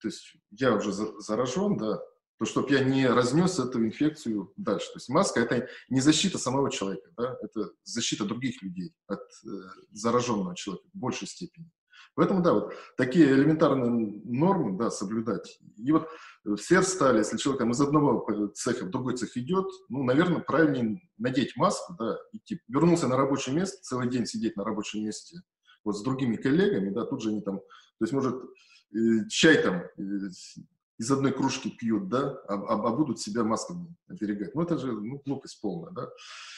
то 0.00 0.08
есть 0.08 0.36
я 0.52 0.74
уже 0.74 0.92
заражен, 0.92 1.76
да, 1.76 2.00
то 2.38 2.44
чтобы 2.44 2.70
я 2.70 2.84
не 2.84 3.06
разнес 3.06 3.58
эту 3.58 3.84
инфекцию 3.84 4.52
дальше. 4.56 4.86
То 4.88 4.96
есть 4.96 5.08
маска– 5.08 5.40
это 5.40 5.68
не 5.88 6.00
защита 6.00 6.38
самого 6.38 6.70
человека, 6.70 7.10
да, 7.16 7.36
это 7.42 7.72
защита 7.82 8.24
других 8.24 8.62
людей 8.62 8.94
от 9.06 9.20
э, 9.20 9.48
зараженного 9.90 10.54
человека 10.54 10.86
в 10.94 10.98
большей 10.98 11.26
степени. 11.26 11.70
Поэтому, 12.14 12.42
да, 12.42 12.52
вот 12.52 12.74
такие 12.96 13.26
элементарные 13.26 13.90
нормы, 14.24 14.76
да, 14.76 14.90
соблюдать. 14.90 15.60
И 15.76 15.92
вот 15.92 16.08
все 16.56 16.82
стали, 16.82 17.18
если 17.18 17.36
человек 17.36 17.60
там, 17.60 17.70
из 17.70 17.80
одного 17.80 18.26
цеха 18.54 18.86
в 18.86 18.90
другой 18.90 19.16
цех 19.16 19.36
идет, 19.36 19.66
ну, 19.88 20.02
наверное, 20.02 20.40
правильнее 20.40 21.00
надеть 21.16 21.56
маску, 21.56 21.94
да, 21.98 22.18
идти. 22.32 22.60
Вернулся 22.66 23.06
на 23.06 23.16
рабочее 23.16 23.54
место, 23.54 23.78
целый 23.82 24.08
день 24.08 24.26
сидеть 24.26 24.56
на 24.56 24.64
рабочем 24.64 25.04
месте, 25.04 25.42
вот 25.84 25.96
с 25.96 26.02
другими 26.02 26.36
коллегами, 26.36 26.90
да, 26.90 27.04
тут 27.04 27.22
же 27.22 27.30
они 27.30 27.40
там, 27.40 27.58
то 27.58 28.04
есть, 28.04 28.12
может, 28.12 28.34
э, 28.94 29.28
чай 29.28 29.62
там 29.62 29.76
э, 29.76 30.30
из 30.98 31.10
одной 31.12 31.32
кружки 31.32 31.70
пьют, 31.70 32.08
да, 32.08 32.32
а, 32.48 32.54
а, 32.54 32.92
будут 32.92 33.20
себя 33.20 33.44
масками 33.44 33.94
оберегать. 34.08 34.54
Ну, 34.54 34.62
это 34.62 34.78
же 34.78 34.92
ну, 34.92 35.22
глупость 35.24 35.60
полная, 35.60 35.92
да. 35.92 36.08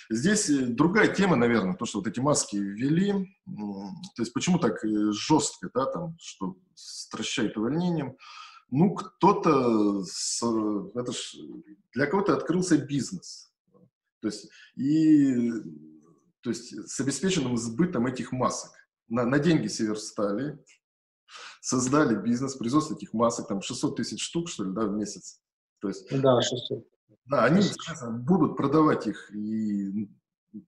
Здесь 0.09 0.49
э, 0.49 0.67
другая 0.67 1.15
тема, 1.15 1.37
наверное, 1.37 1.77
то, 1.77 1.85
что 1.85 1.99
вот 1.99 2.07
эти 2.07 2.21
маски 2.21 2.57
ввели, 2.57 3.13
то 3.45 4.23
есть 4.23 4.33
почему 4.33 4.59
так 4.59 4.83
э, 4.83 5.13
жестко, 5.13 5.71
да, 5.75 5.85
там, 5.87 6.17
что 6.19 6.57
стращает 6.75 7.57
увольнением. 7.59 8.17
Ну, 8.71 8.95
кто-то, 8.95 10.03
это 10.95 11.13
ж, 11.13 11.35
для 11.93 12.07
кого-то 12.07 12.35
открылся 12.35 12.79
бизнес. 12.79 13.53
То 14.21 14.29
есть, 14.29 14.49
и, 14.77 15.51
то 16.41 16.51
есть 16.51 16.89
с 16.89 17.01
обеспеченным 17.01 17.57
сбытом 17.59 18.07
этих 18.07 18.33
масок. 18.33 18.73
На, 19.09 19.27
на 19.27 19.39
деньги 19.39 19.67
Северстали, 19.67 20.59
создали 21.61 22.15
бизнес, 22.17 22.57
производство 22.57 22.95
этих 22.95 23.13
масок, 23.13 23.49
там 23.49 23.63
600 23.63 23.97
тысяч 23.97 24.23
штук, 24.23 24.49
что 24.49 24.65
ли, 24.65 24.73
да, 24.73 24.87
в 24.87 24.93
месяц 24.93 25.41
То 25.81 25.89
есть, 25.89 26.09
да, 26.11 26.41
600. 26.41 26.85
Да, 27.27 27.45
они 27.45 27.63
будут 28.25 28.57
продавать 28.57 29.07
их 29.07 29.31
и 29.35 30.11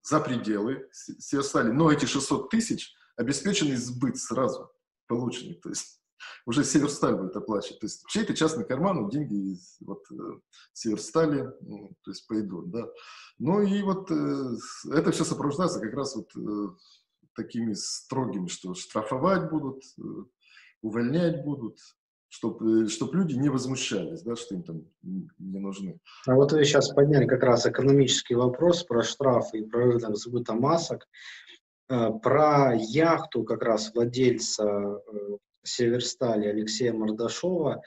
за 0.03 0.21
пределы 0.21 0.89
Северстали, 0.93 1.71
но 1.71 1.91
эти 1.91 2.05
600 2.05 2.51
тысяч 2.51 2.95
обеспеченный 3.17 3.77
сбыт 3.77 4.17
сразу 4.17 4.71
полученный. 5.09 5.55
То 5.55 5.71
есть 5.71 6.01
уже 6.47 6.65
Северсталь 6.65 7.17
будет 7.17 7.37
оплачивать. 7.37 7.81
То 7.81 7.87
есть 7.87 8.07
чей-то 8.09 8.35
частный 8.35 8.65
карман 8.65 9.09
деньги 9.09 9.53
из 9.53 9.77
вот, 9.81 10.05
э, 10.11 10.15
Северстали 10.73 11.51
ну, 11.61 11.91
то 12.03 12.11
есть 12.11 12.27
пойдут. 12.27 12.71
Да. 12.71 12.89
Ну 13.39 13.61
и 13.61 13.83
вот 13.83 14.11
э, 14.11 14.57
это 14.93 15.11
все 15.13 15.25
сопровождается 15.25 15.81
как 15.81 15.95
раз 15.95 16.17
вот 16.17 16.31
э, 16.37 16.69
такими 17.35 17.73
строгими, 17.75 18.47
что 18.47 18.75
штрафовать 18.75 19.51
будут, 19.51 19.83
э, 19.99 20.03
увольнять 20.83 21.45
будут, 21.45 21.79
чтобы 22.29 22.89
чтоб 22.89 23.15
люди 23.15 23.35
не 23.35 23.49
возмущались, 23.49 24.23
да, 24.23 24.37
что 24.37 24.55
им 24.55 24.63
там 24.63 24.85
не 25.03 25.59
нужны. 25.59 25.99
А 26.27 26.35
вот 26.35 26.53
вы 26.53 26.65
сейчас 26.65 26.91
подняли 26.91 27.27
как 27.27 27.43
раз 27.43 27.67
экономический 27.67 28.35
вопрос 28.35 28.85
про 28.85 29.03
штрафы 29.03 29.59
и 29.59 29.65
про 29.65 29.87
рынок 29.87 30.17
сбыта 30.17 30.55
масок. 30.55 31.09
Э, 31.89 32.11
про 32.23 32.75
яхту 32.75 33.45
как 33.45 33.63
раз 33.63 33.93
владельца 33.95 34.65
э, 34.65 35.01
Северстали 35.63 36.47
Алексея 36.47 36.93
Мордашова 36.93 37.83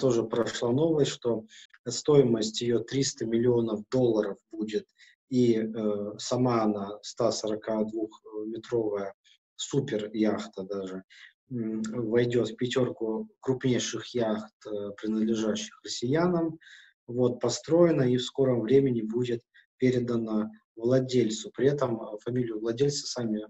тоже 0.00 0.24
прошла 0.24 0.70
новость, 0.70 1.12
что 1.12 1.44
стоимость 1.86 2.60
ее 2.60 2.80
300 2.80 3.26
миллионов 3.26 3.88
долларов 3.90 4.36
будет, 4.50 4.86
и 5.30 5.54
э, 5.54 6.12
сама 6.18 6.62
она 6.62 6.98
142-метровая 7.20 9.12
супер 9.56 10.10
яхта 10.12 10.62
даже 10.62 11.04
войдет 11.50 12.50
в 12.50 12.56
пятерку 12.56 13.28
крупнейших 13.40 14.14
яхт, 14.14 14.54
э, 14.66 14.90
принадлежащих 14.96 15.80
россиянам. 15.82 16.58
Вот, 17.06 17.40
построена 17.40 18.02
и 18.02 18.16
в 18.16 18.22
скором 18.22 18.60
времени 18.60 19.00
будет 19.00 19.42
передана 19.78 20.50
владельцу. 20.76 21.50
При 21.50 21.68
этом 21.68 22.00
э, 22.00 22.18
фамилию 22.22 22.60
владельца 22.60 23.06
сами, 23.06 23.40
э, 23.40 23.46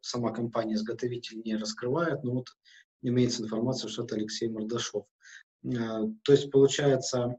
сама 0.00 0.32
компания-изготовитель 0.32 1.42
не 1.44 1.56
раскрывает, 1.56 2.24
но 2.24 2.34
вот 2.34 2.46
имеется 3.02 3.42
информация, 3.42 3.88
что 3.88 4.04
это 4.04 4.16
Алексей 4.16 4.48
Мордашов. 4.48 5.06
То 5.62 6.32
есть 6.32 6.50
получается, 6.52 7.36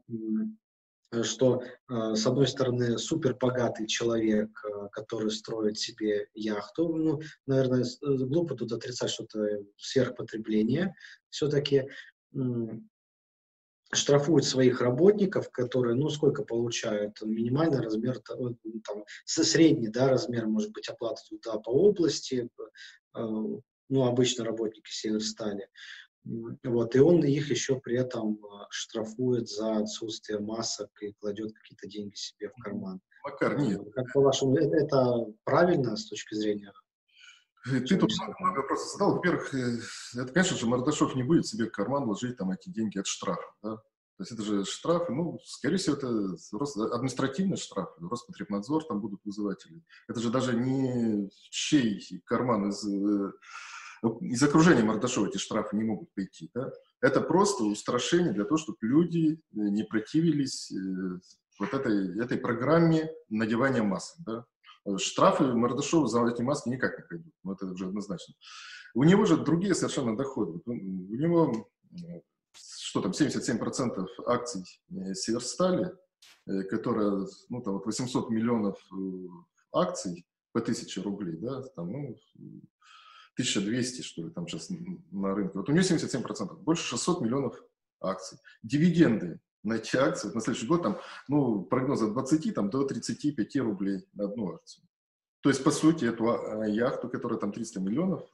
что, 1.22 1.62
э, 1.62 2.14
с 2.14 2.26
одной 2.26 2.46
стороны, 2.46 2.98
супербогатый 2.98 3.86
человек, 3.86 4.50
э, 4.64 4.88
который 4.92 5.30
строит 5.30 5.78
себе 5.78 6.28
яхту, 6.34 6.94
ну, 6.94 7.20
наверное, 7.46 7.84
глупо 8.02 8.54
тут 8.54 8.72
отрицать 8.72 9.10
что-то 9.10 9.64
сверхпотребление, 9.76 10.94
все-таки 11.30 11.88
штрафует 13.90 14.44
своих 14.44 14.82
работников, 14.82 15.50
которые, 15.50 15.94
ну, 15.94 16.10
сколько 16.10 16.44
получают, 16.44 17.22
минимальный 17.22 17.80
размер, 17.80 18.18
там, 18.20 19.04
средний, 19.24 19.88
да, 19.88 20.10
размер, 20.10 20.46
может 20.46 20.72
быть, 20.72 20.88
оплаты 20.88 21.22
туда 21.30 21.58
по 21.58 21.70
области, 21.70 22.50
ну, 23.14 23.62
обычно 24.04 24.44
работники 24.44 24.90
Северстали, 24.90 25.68
вот, 26.24 26.94
и 26.94 26.98
он 26.98 27.24
их 27.24 27.50
еще 27.50 27.80
при 27.80 27.96
этом 27.96 28.38
а, 28.44 28.66
штрафует 28.70 29.48
за 29.48 29.78
отсутствие 29.78 30.40
масок 30.40 30.90
и 31.00 31.12
кладет 31.12 31.52
какие-то 31.54 31.86
деньги 31.86 32.14
себе 32.14 32.50
в 32.50 32.62
карман. 32.62 33.00
Макар, 33.24 33.58
нет. 33.58 33.80
Как 33.94 34.12
по-вашему, 34.12 34.56
это, 34.56 34.76
это 34.76 35.26
правильно 35.44 35.96
с 35.96 36.08
точки 36.08 36.34
зрения 36.34 36.72
э, 37.70 37.80
ты 37.80 37.96
тут 37.96 38.12
много 38.18 38.58
вопросов 38.58 38.92
задал. 38.92 39.14
Во-первых, 39.16 39.54
э, 39.54 39.78
это, 40.14 40.32
конечно 40.32 40.56
же, 40.56 40.66
Мордашов 40.66 41.14
не 41.14 41.22
будет 41.22 41.46
себе 41.46 41.66
в 41.66 41.72
карман 41.72 42.04
ложить 42.04 42.36
там 42.36 42.50
эти 42.50 42.68
деньги 42.68 42.98
от 42.98 43.06
штрафа. 43.06 43.50
Да? 43.62 43.76
То 43.76 44.22
есть 44.22 44.32
это 44.32 44.42
же 44.42 44.64
штрафы, 44.64 45.12
ну, 45.12 45.38
скорее 45.44 45.76
всего, 45.76 45.94
это 45.94 46.08
административный 46.92 47.56
штраф, 47.56 47.88
Роспотребнадзор 48.00 48.84
там 48.84 49.00
будут 49.00 49.20
вызыватели. 49.24 49.80
Это 50.08 50.18
же 50.18 50.30
даже 50.30 50.54
не 50.54 51.30
чей 51.50 52.02
карман 52.24 52.68
из 52.68 52.84
э, 52.84 52.90
ну, 52.90 53.32
из 54.02 54.42
окружения 54.42 54.82
Мордашова 54.82 55.26
эти 55.26 55.38
штрафы 55.38 55.76
не 55.76 55.84
могут 55.84 56.12
прийти. 56.12 56.50
Да? 56.54 56.70
Это 57.00 57.20
просто 57.20 57.64
устрашение 57.64 58.32
для 58.32 58.44
того, 58.44 58.56
чтобы 58.56 58.78
люди 58.82 59.34
э, 59.34 59.38
не 59.52 59.82
противились 59.84 60.70
э, 60.72 61.20
вот 61.58 61.74
этой, 61.74 62.20
этой 62.22 62.38
программе 62.38 63.10
надевания 63.28 63.82
масок. 63.82 64.24
Да? 64.24 64.98
Штрафы 64.98 65.44
Мордашова 65.44 66.06
за 66.06 66.24
эти 66.26 66.42
маски 66.42 66.68
никак 66.68 66.98
не 66.98 67.04
пойдут. 67.04 67.34
Ну, 67.42 67.52
это 67.52 67.66
уже 67.66 67.86
однозначно. 67.86 68.34
У 68.94 69.04
него 69.04 69.24
же 69.24 69.36
другие 69.36 69.74
совершенно 69.74 70.16
доходы. 70.16 70.60
У 70.64 70.72
него, 70.72 71.68
что 72.54 73.02
там, 73.02 73.10
77% 73.10 74.06
акций 74.26 74.64
э, 74.90 75.14
Северстали, 75.14 75.92
которая, 76.70 77.26
ну, 77.50 77.60
там 77.60 77.74
вот 77.74 77.84
800 77.84 78.30
миллионов 78.30 78.78
акций 79.72 80.26
по 80.52 80.60
1000 80.60 81.02
рублей, 81.02 81.36
да, 81.36 81.62
там, 81.76 81.92
ну, 81.92 82.18
1200, 83.38 84.02
что 84.02 84.22
ли, 84.22 84.30
там 84.30 84.48
сейчас 84.48 84.68
на 85.12 85.34
рынке. 85.34 85.58
Вот 85.58 85.68
у 85.68 85.72
нее 85.72 85.82
77%, 85.82 86.56
больше 86.56 86.82
600 86.82 87.20
миллионов 87.20 87.62
акций. 88.00 88.38
Дивиденды 88.64 89.38
на 89.62 89.74
эти 89.74 89.96
акции 89.96 90.28
на 90.28 90.40
следующий 90.40 90.66
год, 90.66 90.82
там, 90.82 90.98
ну, 91.28 91.62
прогноз 91.62 92.02
от 92.02 92.12
20 92.14 92.54
там, 92.54 92.68
до 92.68 92.84
35 92.84 93.56
рублей 93.56 94.04
на 94.14 94.24
одну 94.24 94.54
акцию. 94.54 94.84
То 95.40 95.50
есть, 95.50 95.62
по 95.62 95.70
сути, 95.70 96.04
эту 96.04 96.28
а, 96.30 96.66
яхту, 96.66 97.08
которая 97.08 97.38
там 97.38 97.52
300 97.52 97.80
миллионов, 97.80 98.28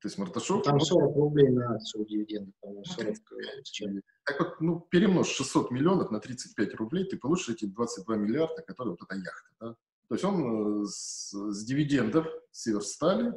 то 0.00 0.08
есть 0.08 0.18
Марташов... 0.18 0.64
Там 0.64 0.80
40 0.80 1.16
рублей 1.16 1.48
на 1.50 1.76
акцию 1.76 2.04
дивиденды, 2.04 2.52
по-моему, 2.60 2.84
40 2.84 3.16
чем. 3.62 4.02
Так 4.24 4.40
вот, 4.40 4.60
ну, 4.60 4.80
перемножь 4.80 5.28
600 5.28 5.70
миллионов 5.70 6.10
на 6.10 6.18
35 6.18 6.74
рублей, 6.74 7.04
ты 7.04 7.16
получишь 7.16 7.50
эти 7.50 7.66
22 7.66 8.16
миллиарда, 8.16 8.62
которые 8.62 8.96
вот 8.98 9.02
эта 9.08 9.14
яхта, 9.14 9.50
да? 9.60 9.76
То 10.08 10.14
есть 10.16 10.24
он 10.24 10.82
э, 10.82 10.86
с, 10.86 11.32
с 11.32 11.64
дивидендов 11.64 12.26
Северстали 12.50 13.32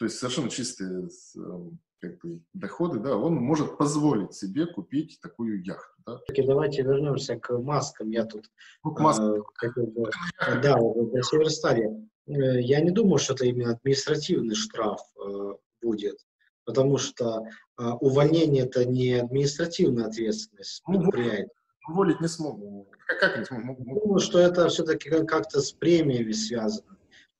то 0.00 0.06
есть 0.06 0.16
совершенно 0.16 0.48
чистые 0.48 1.10
эм, 1.36 1.78
как 2.00 2.18
бы, 2.20 2.40
доходы, 2.54 3.00
да, 3.00 3.18
он 3.18 3.34
может 3.34 3.76
позволить 3.76 4.32
себе 4.32 4.64
купить 4.64 5.18
такую 5.20 5.62
яхту. 5.62 5.94
Да. 6.06 6.20
Okay, 6.32 6.46
давайте 6.46 6.80
вернемся 6.80 7.36
к 7.36 7.52
маскам. 7.58 8.08
Я 8.08 8.24
тут... 8.24 8.46
Ну, 8.82 8.94
к 8.94 9.00
маскам. 9.00 9.34
Э, 9.34 9.42
как 9.56 9.74
да, 10.62 10.78
для 10.78 11.22
Северстаре. 11.22 12.08
Э, 12.26 12.62
я 12.62 12.80
не 12.80 12.92
думаю, 12.92 13.18
что 13.18 13.34
это 13.34 13.44
именно 13.44 13.72
административный 13.72 14.54
штраф 14.54 15.02
э, 15.22 15.52
будет, 15.82 16.16
потому 16.64 16.96
что 16.96 17.44
э, 17.78 17.84
увольнение 18.00 18.64
это 18.64 18.86
не 18.86 19.16
административная 19.16 20.06
ответственность 20.06 20.82
ну, 20.88 21.02
предприятия. 21.02 21.50
Уволить 21.90 22.22
не 22.22 22.28
смогу. 22.28 22.90
Как, 23.06 23.20
как 23.20 23.36
не 23.36 23.44
смогу? 23.44 23.76
Думаю, 23.84 24.20
что 24.20 24.38
это 24.38 24.66
все-таки 24.68 25.10
как-то 25.26 25.60
с 25.60 25.72
премиями 25.72 26.32
связано 26.32 26.86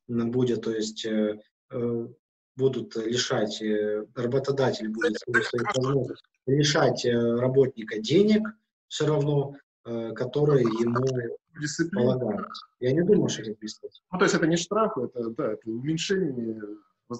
будет, 0.09 0.61
то 0.61 0.73
есть 0.73 1.07
э, 1.07 1.40
э 1.73 2.09
будут 2.56 2.96
лишать, 2.96 3.60
э, 3.62 4.04
работодатель 4.14 4.88
будет 4.88 5.18
лишать 6.46 7.04
э, 7.04 7.36
работника 7.36 7.98
денег 7.98 8.42
все 8.88 9.06
равно, 9.06 9.56
э, 9.84 10.12
которые 10.12 10.62
ему 10.62 11.06
полагаются. 11.92 12.66
Я 12.80 12.92
не 12.92 13.02
думаю, 13.02 13.28
что 13.28 13.42
это 13.42 13.54
беспредел. 13.60 13.98
Ну, 14.12 14.18
то 14.18 14.24
есть 14.24 14.34
это 14.34 14.46
не 14.46 14.56
штраф, 14.56 14.96
это, 14.98 15.30
да, 15.30 15.52
это 15.52 15.70
уменьшение 15.70 16.60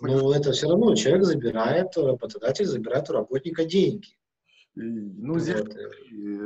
Но 0.01 0.35
это 0.35 0.53
все 0.53 0.69
равно 0.69 0.95
человек 0.95 1.25
забирает, 1.25 1.97
работодатель 1.97 2.67
забирает 2.67 3.11
у 3.11 3.15
работника 3.15 3.65
деньги. 3.65 4.09
И, 4.77 4.81
ну, 4.81 5.35
вот. 5.35 5.43
здесь 5.43 5.65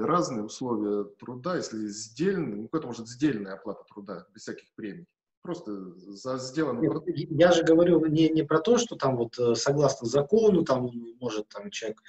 разные 0.03 0.45
условия 0.45 1.05
труда, 1.19 1.57
если 1.57 1.87
сдельный, 1.89 2.57
ну, 2.57 2.69
это 2.73 2.87
может 2.87 3.07
сдельная 3.07 3.55
оплата 3.55 3.85
труда, 3.93 4.27
без 4.35 4.43
всяких 4.43 4.73
премий. 4.75 5.07
Просто 5.45 5.93
за 5.95 6.39
сделанный 6.39 6.89
Нет, 6.89 7.29
Я 7.31 7.53
же 7.53 7.65
говорю 7.65 8.03
не, 8.07 8.31
не 8.31 8.43
про 8.43 8.61
то, 8.61 8.79
что 8.79 8.97
там 8.97 9.19
вот 9.19 9.39
э, 9.39 9.55
согласно 9.55 10.09
закону 10.09 10.65
там 10.65 10.91
может 11.21 11.51
там 11.51 11.71
человек 11.71 12.03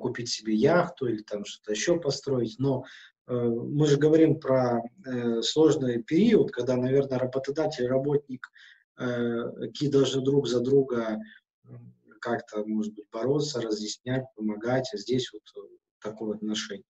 купить 0.00 0.28
себе 0.28 0.52
яхту 0.54 1.06
или 1.06 1.22
там 1.22 1.44
что-то 1.44 1.70
еще 1.70 2.00
построить, 2.00 2.56
но 2.58 2.84
э, 3.28 3.34
мы 3.34 3.86
же 3.86 3.98
говорим 3.98 4.40
про 4.40 4.82
э, 5.06 5.42
сложный 5.42 6.02
период, 6.02 6.50
когда, 6.50 6.74
наверное, 6.74 7.20
работодатель 7.20 7.84
и 7.84 7.86
работник 7.86 8.50
э, 8.98 9.48
какие 9.60 9.88
должны 9.88 10.20
друг 10.20 10.48
за 10.48 10.58
друга 10.58 11.20
как-то, 12.20 12.64
может 12.64 12.94
быть, 12.94 13.08
бороться, 13.12 13.60
разъяснять, 13.60 14.24
помогать, 14.34 14.90
а 14.92 14.96
здесь 14.96 15.32
вот 15.32 15.42
э, 15.56 15.68
такое 16.00 16.34
отношение. 16.34 16.82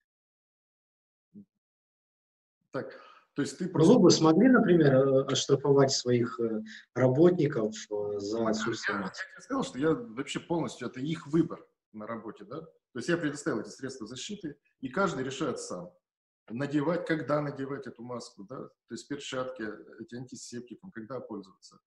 Так, 2.71 2.99
то 3.35 3.43
есть 3.43 3.59
ты 3.59 3.69
просто... 3.69 3.95
Вы 3.95 3.99
бы 3.99 4.11
смогли, 4.11 4.49
например, 4.49 4.95
э, 4.95 5.25
оштрафовать 5.25 5.91
своих 5.91 6.39
э, 6.39 6.63
работников 6.95 7.75
э, 7.91 8.19
за 8.19 8.47
отсутствие 8.49 8.99
я, 8.99 9.05
я 9.05 9.41
сказал, 9.41 9.65
что 9.65 9.79
я 9.79 9.95
вообще 9.95 10.39
полностью, 10.39 10.89
это 10.89 11.01
их 11.01 11.27
выбор 11.27 11.67
на 11.93 12.07
работе, 12.07 12.45
да? 12.45 12.61
То 12.61 12.99
есть 12.99 13.09
я 13.09 13.17
предоставил 13.17 13.61
эти 13.61 13.71
средства 13.71 14.07
защиты, 14.07 14.57
и 14.81 14.89
каждый 14.89 15.25
решает 15.25 15.59
сам. 15.59 15.91
Надевать, 16.51 17.07
когда 17.07 17.41
надевать 17.41 17.87
эту 17.87 18.03
маску, 18.03 18.45
да? 18.45 18.59
То 18.59 18.95
есть 18.95 19.09
перчатки, 19.09 19.65
эти 20.01 20.15
антисептиком, 20.15 20.91
когда 20.91 21.21
пользоваться. 21.21 21.81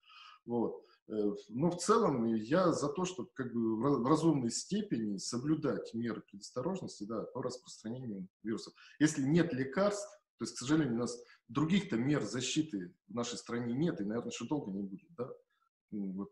Вот. 0.45 0.84
ну, 1.08 1.71
в 1.71 1.77
целом, 1.77 2.25
я 2.36 2.71
за 2.71 2.88
то, 2.89 3.05
чтобы 3.05 3.29
как 3.34 3.51
бы 3.51 3.77
в 3.77 4.08
разумной 4.08 4.51
степени 4.51 5.17
соблюдать 5.17 5.91
меры 5.95 6.21
предосторожности 6.21 7.03
да, 7.03 7.23
по 7.23 7.41
распространению 7.41 8.27
вирусов. 8.43 8.73
Если 8.99 9.23
нет 9.23 9.53
лекарств, 9.53 10.08
то 10.38 10.43
есть, 10.43 10.56
к 10.56 10.60
сожалению, 10.60 10.95
у 10.95 11.00
нас 11.00 11.17
других-то 11.48 11.98
мер 11.98 12.24
защиты 12.24 12.93
в 13.08 13.13
нашей 13.13 13.38
стране 13.38 13.74
нет, 13.74 14.02
и, 14.02 14.04
наверное, 14.04 14.32
еще 14.32 14.45
долго 14.45 14.71
не 14.71 14.84
будет. 14.84 15.08
Да? 15.17 15.30
Вот. 15.91 16.32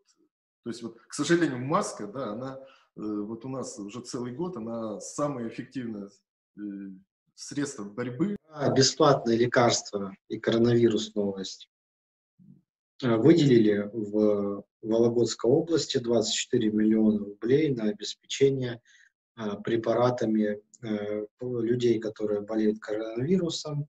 То 0.64 0.70
есть, 0.70 0.84
вот, 0.84 0.98
к 1.08 1.14
сожалению, 1.14 1.60
маска, 1.60 2.08
да, 2.08 2.32
она 2.32 2.60
вот 2.96 3.44
у 3.46 3.50
нас 3.50 3.80
уже 3.80 4.02
целый 4.02 4.34
год, 4.34 4.56
она 4.56 5.00
самая 5.00 5.48
эффективная 5.48 6.10
средство 7.36 7.84
борьбы. 7.84 8.36
Бесплатные 8.76 9.38
лекарства 9.38 10.16
и 10.28 10.40
коронавирус 10.40 11.16
новость. 11.16 11.70
Э, 13.02 13.18
выделили 13.18 13.90
в 13.92 14.64
Вологодской 14.82 15.52
области 15.52 15.98
24 15.98 16.72
миллиона 16.72 17.20
рублей 17.20 17.74
на 17.74 17.90
обеспечение 17.90 18.82
э, 19.38 19.56
препаратами 19.64 20.44
э, 20.44 20.62
людей, 21.42 22.00
которые 22.00 22.42
болеют 22.42 22.80
коронавирусом 22.80 23.88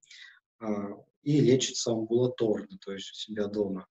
и 1.23 1.41
лечатся 1.41 1.93
амбулаторно, 1.93 2.79
то 2.79 2.93
есть 2.93 3.11
у 3.11 3.15
себя 3.15 3.47
дома. 3.47 3.87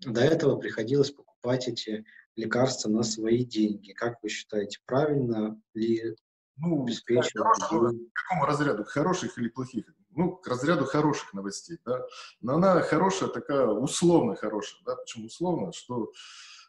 До 0.00 0.20
этого 0.20 0.56
приходилось 0.56 1.10
покупать 1.10 1.68
эти 1.68 2.04
лекарства 2.36 2.88
на 2.88 3.02
свои 3.02 3.44
деньги. 3.44 3.92
Как 3.92 4.22
вы 4.22 4.28
считаете, 4.28 4.78
правильно 4.86 5.60
ли 5.74 6.16
ну, 6.56 6.82
обеспечивать? 6.82 7.34
К 7.34 8.22
какому 8.22 8.46
разряду? 8.46 8.84
Хороших 8.84 9.38
или 9.38 9.48
плохих? 9.48 9.86
ну, 10.18 10.36
к 10.36 10.48
разряду 10.48 10.84
хороших 10.84 11.32
новостей, 11.32 11.78
да, 11.86 12.04
но 12.40 12.54
она 12.54 12.80
хорошая, 12.80 13.28
такая 13.28 13.66
условно 13.68 14.34
хорошая, 14.34 14.80
да, 14.84 14.96
почему 14.96 15.26
условно, 15.26 15.72
что 15.72 16.10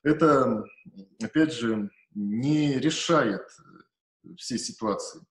это, 0.03 0.63
опять 1.21 1.53
же, 1.53 1.89
не 2.13 2.77
решает 2.77 3.41
все 4.37 4.57
ситуации. 4.59 5.21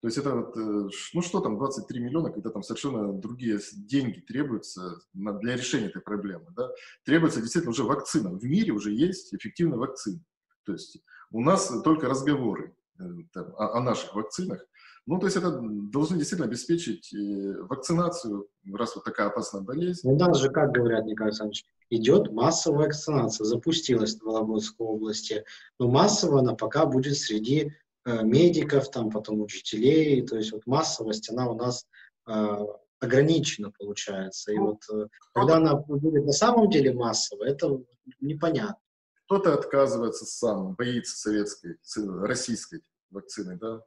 То 0.00 0.08
есть 0.08 0.16
это 0.16 0.34
вот, 0.34 0.56
э, 0.56 0.88
ну 1.14 1.22
что 1.22 1.40
там, 1.40 1.58
23 1.58 2.00
миллиона, 2.00 2.30
когда 2.30 2.50
там 2.50 2.62
совершенно 2.62 3.12
другие 3.12 3.60
деньги 3.74 4.20
требуются 4.20 4.98
для 5.12 5.56
решения 5.56 5.86
этой 5.86 6.00
проблемы, 6.00 6.46
да, 6.56 6.70
требуется 7.04 7.40
действительно 7.40 7.72
уже 7.72 7.84
вакцина. 7.84 8.30
В 8.30 8.44
мире 8.44 8.72
уже 8.72 8.92
есть 8.92 9.34
эффективная 9.34 9.78
вакцина. 9.78 10.20
То 10.64 10.72
есть 10.72 11.02
у 11.30 11.42
нас 11.42 11.70
только 11.84 12.08
разговоры 12.08 12.74
э, 12.98 13.04
там, 13.32 13.54
о, 13.56 13.76
о 13.76 13.80
наших 13.80 14.14
вакцинах, 14.14 14.64
ну, 15.06 15.18
то 15.18 15.26
есть 15.26 15.36
это 15.36 15.58
должны 15.60 16.18
действительно 16.18 16.46
обеспечить 16.46 17.12
э, 17.12 17.62
вакцинацию, 17.62 18.48
раз 18.72 18.94
вот 18.94 19.04
такая 19.04 19.28
опасная 19.28 19.62
болезнь. 19.62 20.08
У 20.08 20.16
нас 20.16 20.38
же, 20.38 20.50
как 20.50 20.72
говорят, 20.72 21.04
Николай 21.04 21.30
Александрович, 21.30 21.64
идет 21.90 22.30
массовая 22.30 22.86
вакцинация, 22.86 23.44
запустилась 23.44 24.16
в 24.16 24.22
Вологодской 24.22 24.86
области, 24.86 25.44
но 25.78 25.88
массово 25.88 26.40
она 26.40 26.54
пока 26.54 26.86
будет 26.86 27.16
среди 27.16 27.72
медиков, 28.06 28.90
там 28.90 29.10
потом 29.10 29.42
учителей, 29.42 30.26
то 30.26 30.36
есть 30.36 30.52
вот 30.52 30.66
массовость, 30.66 31.30
она 31.30 31.50
у 31.50 31.54
нас 31.54 31.86
э, 32.26 32.58
ограничена 33.00 33.72
получается. 33.72 34.52
И 34.52 34.56
ну, 34.56 34.66
вот 34.66 34.82
э, 34.92 35.08
когда 35.32 35.56
она 35.56 35.74
будет 35.74 36.24
на 36.24 36.32
самом 36.32 36.70
деле 36.70 36.92
массовая, 36.92 37.50
это 37.50 37.82
непонятно. 38.20 38.78
Кто-то 39.24 39.54
отказывается 39.54 40.26
сам, 40.26 40.74
боится 40.74 41.16
советской, 41.16 41.78
российской 42.22 42.82
вакцины, 43.10 43.58
да, 43.58 43.82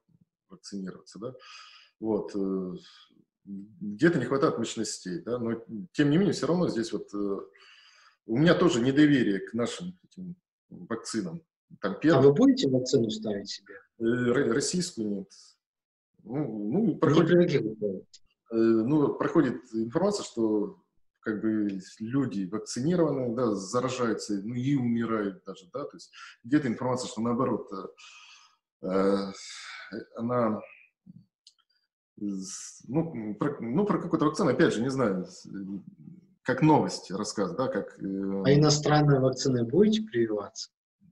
вакцинироваться, 0.50 1.20
да, 1.20 1.34
вот, 2.00 2.32
э, 2.36 2.74
где-то 3.46 4.20
не 4.20 4.26
хватает 4.26 4.58
мощностей, 4.58 5.22
да, 5.22 5.38
но 5.38 5.64
тем 5.92 6.10
не 6.10 6.18
менее 6.18 6.34
все 6.34 6.48
равно 6.48 6.70
здесь 6.70 6.94
вот 6.94 7.14
э, 7.14 7.40
у 8.26 8.38
меня 8.38 8.56
тоже 8.56 8.80
недоверие 8.80 9.40
к 9.40 9.54
нашим 9.54 10.00
этим 10.04 10.36
вакцинам. 10.70 11.42
Там 11.82 12.00
первый... 12.00 12.20
А 12.20 12.22
вы 12.22 12.34
будете 12.34 12.70
вакцину 12.70 13.10
ставить 13.10 13.50
себе? 13.50 13.74
Э, 14.04 14.52
российскую 14.52 15.10
нет. 15.10 15.32
Ну, 16.24 16.70
ну, 16.72 16.98
проходит, 16.98 17.72
ну, 18.52 19.14
проходит 19.16 19.62
информация, 19.74 20.24
что 20.24 20.82
как 21.20 21.42
бы 21.42 21.80
люди 22.00 22.46
вакцинированы, 22.46 23.36
да, 23.36 23.56
заражаются, 23.56 24.42
ну 24.42 24.56
и 24.56 24.76
умирают 24.76 25.44
даже, 25.46 25.70
да, 25.74 25.84
то 25.84 25.96
есть 25.96 26.12
где-то 26.44 26.68
информация, 26.68 27.10
что 27.10 27.22
наоборот 27.22 27.70
она 30.16 30.62
ну, 32.88 33.36
про, 33.36 33.58
ну, 33.60 33.86
про 33.86 34.02
какую-то 34.02 34.26
вакцину, 34.26 34.52
опять 34.52 34.74
же, 34.74 34.82
не 34.82 34.90
знаю, 34.90 35.28
как 36.44 36.62
новость 36.62 37.12
рассказ, 37.12 37.56
да, 37.56 37.68
как... 37.68 37.98
Э, 38.00 38.44
а 38.46 38.54
иностранные 38.54 39.20
вакцины 39.20 39.66
будете 39.66 40.02
прививаться? 40.04 40.70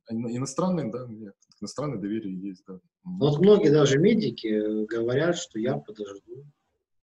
Иностранные, 0.10 0.92
да, 0.92 1.06
нет, 1.08 1.36
иностранные 1.62 2.00
доверие 2.00 2.38
есть, 2.40 2.64
да. 2.68 2.80
Вот 3.04 3.40
многие 3.40 3.70
даже 3.70 4.00
медики 4.00 4.86
говорят, 4.86 5.38
что 5.38 5.60
я 5.60 5.78
подожду 5.78 6.46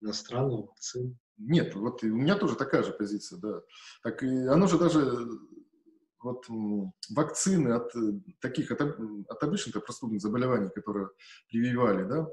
иностранную 0.02 0.64
вакцину. 0.64 1.18
Нет, 1.38 1.76
вот 1.76 2.04
у 2.04 2.08
меня 2.08 2.38
тоже 2.38 2.56
такая 2.56 2.84
же 2.84 2.92
позиция, 2.92 3.40
да. 3.40 3.62
Так 4.04 4.24
и 4.24 4.28
оно 4.28 4.68
же 4.68 4.78
даже 4.78 5.28
вот 6.24 6.46
вакцины 7.10 7.70
от 7.74 7.94
э, 7.96 8.14
таких, 8.40 8.72
от, 8.72 8.82
от 8.82 9.44
обычных 9.44 9.84
простудных 9.84 10.22
заболеваний, 10.22 10.70
которые 10.74 11.10
прививали, 11.50 12.08
да, 12.08 12.28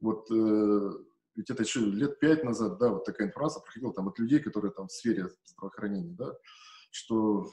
вот 0.00 0.28
э, 0.30 0.90
ведь 1.36 1.50
это 1.50 1.62
еще 1.62 1.80
лет 1.80 2.18
пять 2.18 2.42
назад, 2.42 2.78
да, 2.78 2.90
вот 2.90 3.04
такая 3.04 3.28
информация 3.28 3.62
проходила 3.62 3.94
там 3.94 4.08
от 4.08 4.18
людей, 4.18 4.40
которые 4.40 4.72
там 4.72 4.88
в 4.88 4.92
сфере 4.92 5.30
здравоохранения, 5.44 6.14
да, 6.14 6.34
что 6.90 7.48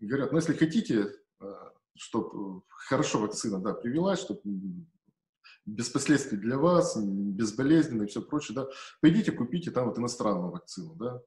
говорят, 0.00 0.32
ну, 0.32 0.38
если 0.38 0.54
хотите, 0.54 1.12
э, 1.40 1.54
чтобы 1.96 2.62
хорошо 2.68 3.20
вакцина, 3.20 3.60
да, 3.60 3.72
привелась, 3.72 4.20
чтобы 4.20 4.42
без 5.64 5.88
последствий 5.88 6.38
для 6.38 6.58
вас, 6.58 6.96
безболезненно 6.96 8.04
и 8.04 8.06
все 8.06 8.22
прочее, 8.22 8.54
да, 8.54 8.68
пойдите 9.00 9.32
купите 9.32 9.70
там 9.70 9.88
вот 9.88 9.98
иностранную 9.98 10.52
вакцину, 10.52 10.94
да, 10.94 11.22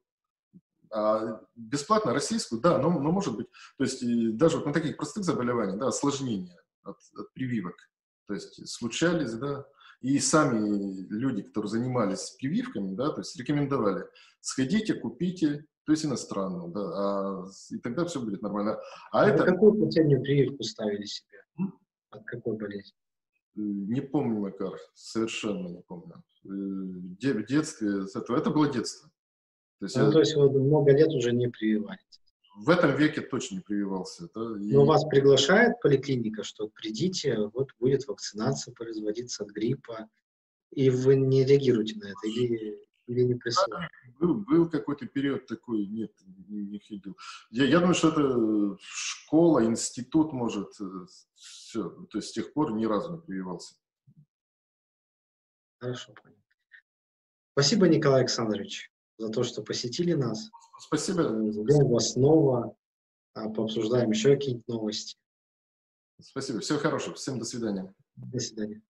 а 0.92 1.42
бесплатно 1.56 2.14
российскую, 2.14 2.62
да, 2.62 2.78
но, 2.80 2.90
но 2.90 3.12
может 3.12 3.36
быть, 3.36 3.48
то 3.78 3.84
есть 3.84 4.02
даже 4.38 4.58
вот 4.58 4.66
на 4.66 4.74
таких 4.74 4.98
простых 4.98 5.24
заболеваниях, 5.24 5.78
да, 5.78 5.88
осложнения 5.88 6.58
от, 6.84 6.98
от 7.16 7.34
прививок, 7.34 7.76
то 8.28 8.34
есть 8.34 8.68
случались, 8.68 9.34
да, 9.34 9.66
и 10.02 10.18
сами 10.20 11.10
люди, 11.10 11.44
которые 11.44 11.70
занимались 11.70 12.32
прививками, 12.40 12.96
да, 12.96 13.12
то 13.12 13.20
есть 13.20 13.36
рекомендовали, 13.38 14.06
сходите, 14.40 14.94
купите, 14.94 15.66
то 15.90 15.94
есть 15.94 16.06
иностранную, 16.06 16.68
да, 16.68 16.82
а, 16.82 17.46
и 17.72 17.80
тогда 17.80 18.06
все 18.06 18.20
будет 18.22 18.44
нормально. 18.44 18.78
А, 19.12 19.24
а 19.24 19.28
это... 19.28 19.44
какую 19.44 19.74
последнюю 19.84 20.22
прививку 20.22 20.62
ставили 20.62 21.04
себе? 21.04 21.40
От 22.12 22.24
какой 22.26 22.58
болезни? 22.58 22.94
Не 23.56 24.02
помню, 24.02 24.40
Макар, 24.40 24.74
совершенно 24.94 25.68
не 25.68 25.82
помню. 25.82 26.24
Э, 26.46 27.34
в 27.34 27.46
детстве, 27.48 28.04
это, 28.04 28.36
это 28.36 28.52
было 28.52 28.72
детство. 28.72 29.10
То 29.80 29.86
есть, 29.88 29.96
ну, 29.96 30.06
я... 30.06 30.12
то 30.12 30.20
есть 30.20 30.36
вы 30.36 30.52
много 30.52 30.92
лет 30.92 31.10
уже 31.10 31.32
не 31.32 31.48
прививаетесь? 31.48 32.22
В 32.58 32.70
этом 32.70 32.96
веке 32.96 33.22
точно 33.22 33.56
не 33.56 33.62
прививался. 33.62 34.30
Да? 34.36 34.42
И... 34.62 34.72
Но 34.72 34.86
вас 34.86 35.04
приглашает 35.06 35.82
поликлиника, 35.82 36.44
что 36.44 36.68
придите, 36.68 37.36
вот 37.52 37.70
будет 37.80 38.08
вакцинация 38.08 38.76
производиться 38.76 39.44
от 39.44 39.50
гриппа, 39.50 40.08
и 40.70 40.92
вы 40.92 41.16
не 41.16 41.46
реагируете 41.46 41.96
на 41.98 42.10
это, 42.10 42.28
или, 42.28 42.78
или 43.10 43.24
не 43.24 43.36
присылаете? 43.36 43.90
Был, 44.20 44.36
был 44.36 44.70
какой-то 44.70 45.08
период 45.08 45.48
такой, 45.48 45.88
нет, 45.88 46.12
не, 46.48 46.66
не 46.66 46.80
ходил. 46.80 47.18
Я, 47.50 47.66
я 47.66 47.80
думаю, 47.80 47.96
что 47.96 48.10
это 48.10 48.78
школа, 48.80 49.66
институт, 49.66 50.32
может, 50.32 50.80
э, 50.80 51.06
все. 51.34 51.90
То 51.90 52.18
есть 52.20 52.30
с 52.30 52.34
тех 52.34 52.54
пор 52.54 52.74
ни 52.74 52.86
разу 52.86 53.14
не 53.14 53.22
прививался. 53.22 53.76
Хорошо, 55.80 56.14
понял. 56.14 56.36
Спасибо, 57.54 57.88
Николай 57.88 58.22
Александрович 58.22 58.92
за 59.18 59.30
то, 59.30 59.44
что 59.44 59.64
посетили 59.64 60.14
нас. 60.14 60.50
Спасибо. 60.80 61.24
Ждем 61.52 61.90
вас 61.90 62.14
снова, 62.14 62.76
а, 63.34 63.50
пообсуждаем 63.50 64.12
еще 64.12 64.36
какие-нибудь 64.36 64.68
новости. 64.68 65.18
Спасибо. 66.22 66.60
Всего 66.60 66.78
хорошего. 66.78 67.16
Всем 67.16 67.40
до 67.40 67.46
свидания. 67.46 67.94
До 68.16 68.40
свидания. 68.40 68.82